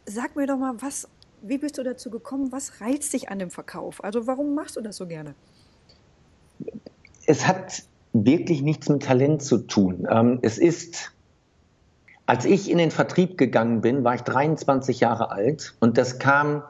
[0.04, 1.08] Sag mir doch mal, was
[1.42, 2.52] wie bist du dazu gekommen?
[2.52, 4.02] Was reizt dich an dem Verkauf?
[4.02, 5.34] Also warum machst du das so gerne?
[7.26, 10.06] Es hat wirklich nichts mit Talent zu tun.
[10.10, 11.12] Ähm, es ist,
[12.26, 16.62] als ich in den Vertrieb gegangen bin, war ich 23 Jahre alt und das kam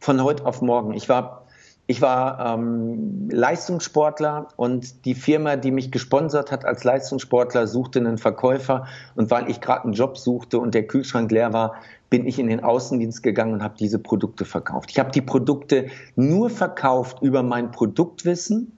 [0.00, 0.94] von heute auf morgen.
[0.94, 1.45] Ich war
[1.88, 8.18] ich war ähm, Leistungssportler und die Firma, die mich gesponsert hat als Leistungssportler, suchte einen
[8.18, 8.86] Verkäufer.
[9.14, 11.76] Und weil ich gerade einen Job suchte und der Kühlschrank leer war,
[12.10, 14.90] bin ich in den Außendienst gegangen und habe diese Produkte verkauft.
[14.90, 18.72] Ich habe die Produkte nur verkauft über mein Produktwissen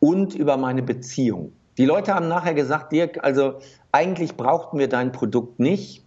[0.00, 1.52] und über meine Beziehung.
[1.78, 3.54] Die Leute haben nachher gesagt, Dirk, also
[3.92, 6.04] eigentlich brauchten wir dein Produkt nicht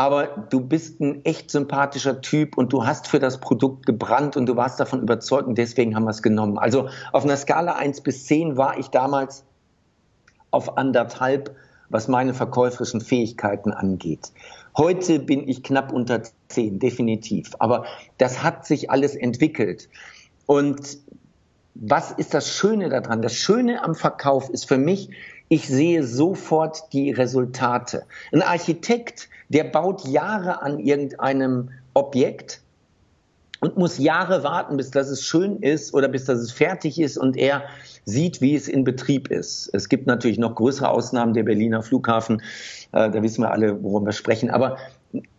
[0.00, 4.46] aber du bist ein echt sympathischer Typ und du hast für das Produkt gebrannt und
[4.46, 6.56] du warst davon überzeugt und deswegen haben wir es genommen.
[6.56, 9.44] Also auf einer Skala 1 bis 10 war ich damals
[10.50, 11.54] auf anderthalb,
[11.90, 14.32] was meine verkäuferischen Fähigkeiten angeht.
[14.74, 17.50] Heute bin ich knapp unter 10, definitiv.
[17.58, 17.84] Aber
[18.16, 19.90] das hat sich alles entwickelt.
[20.46, 20.96] Und
[21.74, 23.20] was ist das Schöne daran?
[23.20, 25.10] Das Schöne am Verkauf ist für mich,
[25.50, 28.04] ich sehe sofort die Resultate.
[28.32, 32.62] Ein Architekt, der baut Jahre an irgendeinem Objekt
[33.60, 37.18] und muss Jahre warten, bis das es schön ist oder bis das es fertig ist
[37.18, 37.64] und er
[38.04, 39.68] sieht, wie es in Betrieb ist.
[39.72, 42.42] Es gibt natürlich noch größere Ausnahmen, der Berliner Flughafen,
[42.92, 44.78] äh, da wissen wir alle, worum wir sprechen, aber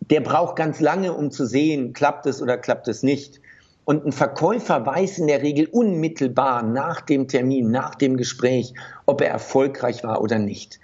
[0.01, 3.40] der braucht ganz lange, um zu sehen, klappt es oder klappt es nicht.
[3.85, 8.73] Und ein Verkäufer weiß in der Regel unmittelbar nach dem Termin, nach dem Gespräch,
[9.05, 10.79] ob er erfolgreich war oder nicht.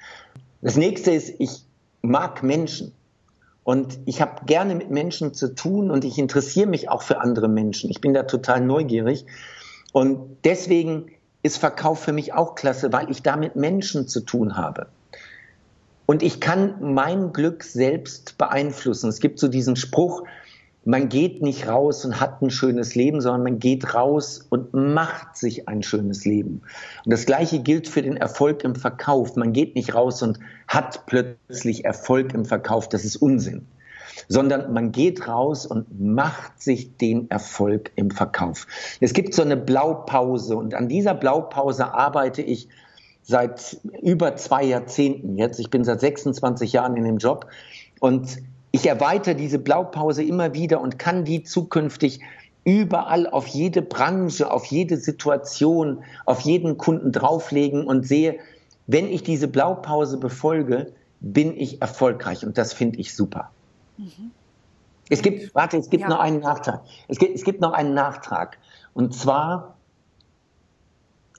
[0.61, 1.65] Das nächste ist, ich
[2.01, 2.93] mag Menschen.
[3.63, 7.49] Und ich habe gerne mit Menschen zu tun und ich interessiere mich auch für andere
[7.49, 7.89] Menschen.
[7.89, 9.25] Ich bin da total neugierig.
[9.91, 11.11] Und deswegen
[11.43, 14.87] ist Verkauf für mich auch klasse, weil ich da mit Menschen zu tun habe.
[16.05, 19.09] Und ich kann mein Glück selbst beeinflussen.
[19.09, 20.23] Es gibt so diesen Spruch,
[20.87, 25.35] man geht nicht raus und hat ein schönes Leben, sondern man geht raus und macht
[25.35, 26.61] sich ein schönes Leben.
[27.03, 29.35] Und das Gleiche gilt für den Erfolg im Verkauf.
[29.35, 32.87] Man geht nicht raus und hat plötzlich Erfolg im Verkauf.
[32.87, 33.67] Das ist Unsinn.
[34.29, 38.65] Sondern man geht raus und macht sich den Erfolg im Verkauf.
[39.01, 42.69] Es gibt so eine Blaupause und an dieser Blaupause arbeite ich
[43.23, 45.59] seit über zwei Jahrzehnten jetzt.
[45.59, 47.45] Ich bin seit 26 Jahren in dem Job
[47.99, 48.37] und
[48.71, 52.19] ich erweitere diese Blaupause immer wieder und kann die zukünftig
[52.63, 58.39] überall auf jede Branche, auf jede Situation, auf jeden Kunden drauflegen und sehe,
[58.87, 63.51] wenn ich diese Blaupause befolge, bin ich erfolgreich und das finde ich super.
[63.97, 64.31] Mhm.
[65.09, 66.09] Es gibt, warte, es gibt ja.
[66.09, 66.81] noch einen Nachtrag.
[67.07, 68.57] Es gibt, es gibt noch einen Nachtrag.
[68.93, 69.75] Und zwar,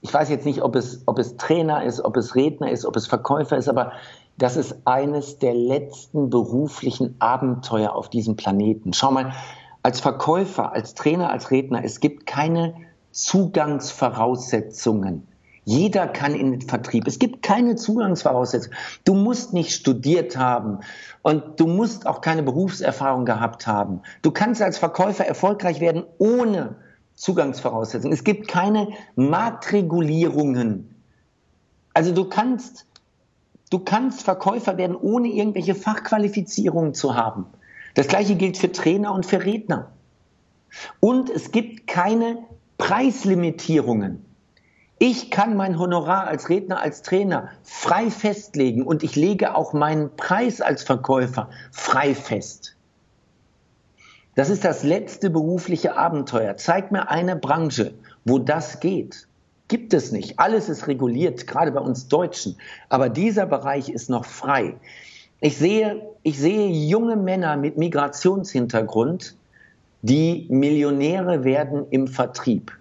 [0.01, 2.95] ich weiß jetzt nicht, ob es, ob es Trainer ist, ob es Redner ist, ob
[2.95, 3.91] es Verkäufer ist, aber
[4.39, 8.93] das ist eines der letzten beruflichen Abenteuer auf diesem Planeten.
[8.93, 9.33] Schau mal,
[9.83, 12.73] als Verkäufer, als Trainer, als Redner, es gibt keine
[13.11, 15.27] Zugangsvoraussetzungen.
[15.65, 17.05] Jeder kann in den Vertrieb.
[17.05, 18.77] Es gibt keine Zugangsvoraussetzungen.
[19.03, 20.79] Du musst nicht studiert haben
[21.21, 24.03] und du musst auch keine Berufserfahrung gehabt haben.
[24.21, 26.77] Du kannst als Verkäufer erfolgreich werden ohne
[27.15, 28.13] Zugangsvoraussetzungen.
[28.13, 30.95] Es gibt keine Marktregulierungen.
[31.93, 32.85] Also du kannst
[33.69, 37.45] Du kannst Verkäufer werden, ohne irgendwelche Fachqualifizierungen zu haben.
[37.93, 39.91] Das gleiche gilt für Trainer und für Redner.
[40.99, 42.39] Und es gibt keine
[42.77, 44.25] Preislimitierungen.
[44.97, 50.13] Ich kann mein Honorar als Redner, als Trainer frei festlegen und ich lege auch meinen
[50.17, 52.75] Preis als Verkäufer frei fest.
[54.35, 56.57] Das ist das letzte berufliche Abenteuer.
[56.57, 57.93] Zeig mir eine Branche,
[58.25, 59.28] wo das geht.
[59.69, 60.39] Gibt es nicht.
[60.39, 62.57] Alles ist reguliert, gerade bei uns Deutschen.
[62.89, 64.75] Aber dieser Bereich ist noch frei.
[65.39, 69.37] Ich sehe, ich sehe junge Männer mit Migrationshintergrund,
[70.01, 72.77] die Millionäre werden im Vertrieb,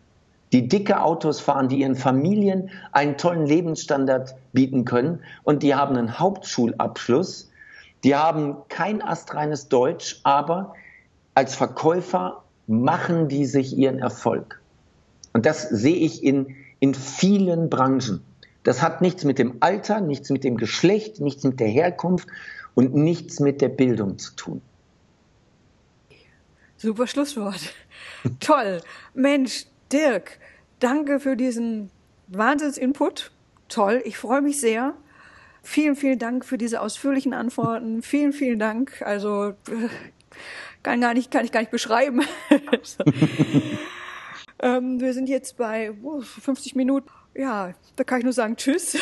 [0.53, 5.97] die dicke Autos fahren, die ihren Familien einen tollen Lebensstandard bieten können und die haben
[5.97, 7.51] einen Hauptschulabschluss,
[8.03, 10.74] die haben kein astreines Deutsch, aber
[11.34, 14.61] als Verkäufer machen die sich ihren Erfolg.
[15.32, 18.22] Und das sehe ich in, in vielen Branchen.
[18.62, 22.28] Das hat nichts mit dem Alter, nichts mit dem Geschlecht, nichts mit der Herkunft
[22.74, 24.62] und nichts mit der Bildung zu tun.
[26.76, 27.74] Super Schlusswort.
[28.40, 28.80] Toll.
[29.14, 30.38] Mensch, Dirk,
[30.80, 31.90] danke für diesen
[32.28, 33.30] Wahnsinnsinput.
[33.68, 34.02] Toll.
[34.04, 34.94] Ich freue mich sehr.
[35.62, 38.02] Vielen, vielen Dank für diese ausführlichen Antworten.
[38.02, 39.02] vielen, vielen Dank.
[39.02, 39.54] Also,
[40.82, 42.22] kann gar nicht, kann ich gar nicht beschreiben.
[44.61, 47.09] ähm, wir sind jetzt bei oh, 50 Minuten.
[47.34, 48.96] Ja, da kann ich nur sagen Tschüss.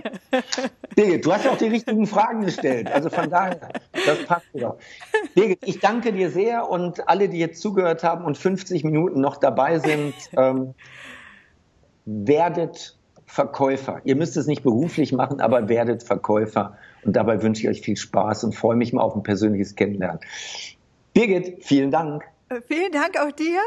[0.94, 2.92] Birgit, du hast ja auch die richtigen Fragen gestellt.
[2.92, 4.76] Also von daher, das passt doch.
[5.34, 9.38] Birgit, ich danke dir sehr und alle, die jetzt zugehört haben und 50 Minuten noch
[9.38, 10.74] dabei sind, ähm,
[12.04, 14.02] werdet Verkäufer.
[14.04, 16.76] Ihr müsst es nicht beruflich machen, aber werdet Verkäufer.
[17.04, 20.20] Und dabei wünsche ich euch viel Spaß und freue mich mal auf ein persönliches Kennenlernen.
[21.14, 22.24] Birgit, vielen Dank.
[22.50, 23.60] Äh, vielen Dank auch dir.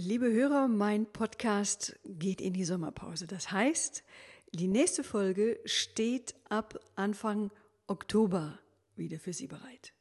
[0.00, 3.26] Liebe Hörer, mein Podcast geht in die Sommerpause.
[3.26, 4.04] Das heißt,
[4.52, 7.50] die nächste Folge steht ab Anfang
[7.88, 8.60] Oktober
[8.94, 9.92] wieder für Sie bereit.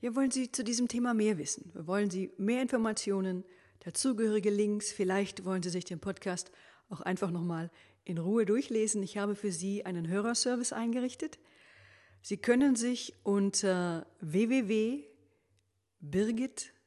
[0.00, 1.70] Wir wollen Sie zu diesem Thema mehr wissen.
[1.74, 3.44] Wir wollen Sie mehr Informationen,
[3.84, 4.90] dazugehörige Links.
[4.90, 6.50] Vielleicht wollen Sie sich den Podcast
[6.88, 7.70] auch einfach nochmal
[8.02, 9.00] in Ruhe durchlesen.
[9.04, 11.38] Ich habe für Sie einen Hörerservice eingerichtet.
[12.20, 16.77] Sie können sich unter www.birgit.com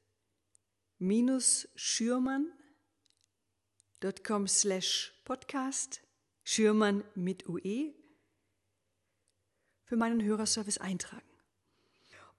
[1.76, 6.02] schürmann.com slash podcast,
[6.44, 7.96] Schürmann mit UE,
[9.86, 11.26] für meinen Hörerservice eintragen.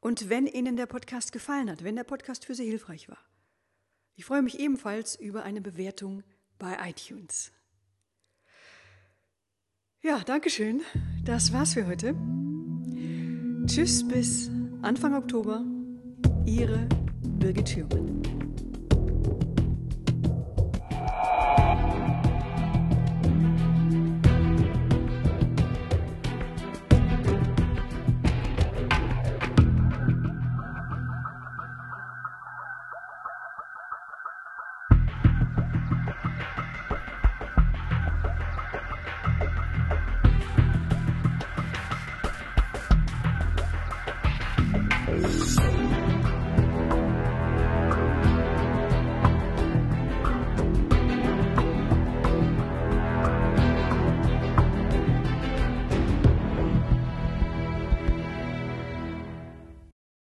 [0.00, 3.18] Und wenn Ihnen der Podcast gefallen hat, wenn der Podcast für Sie hilfreich war,
[4.14, 6.22] ich freue mich ebenfalls über eine Bewertung
[6.58, 7.50] bei iTunes.
[10.02, 10.82] Ja, danke schön.
[11.24, 12.14] Das war's für heute.
[13.66, 14.50] Tschüss bis
[14.82, 15.64] Anfang Oktober.
[16.44, 16.88] Ihre
[17.38, 18.41] Birgit Schürmann.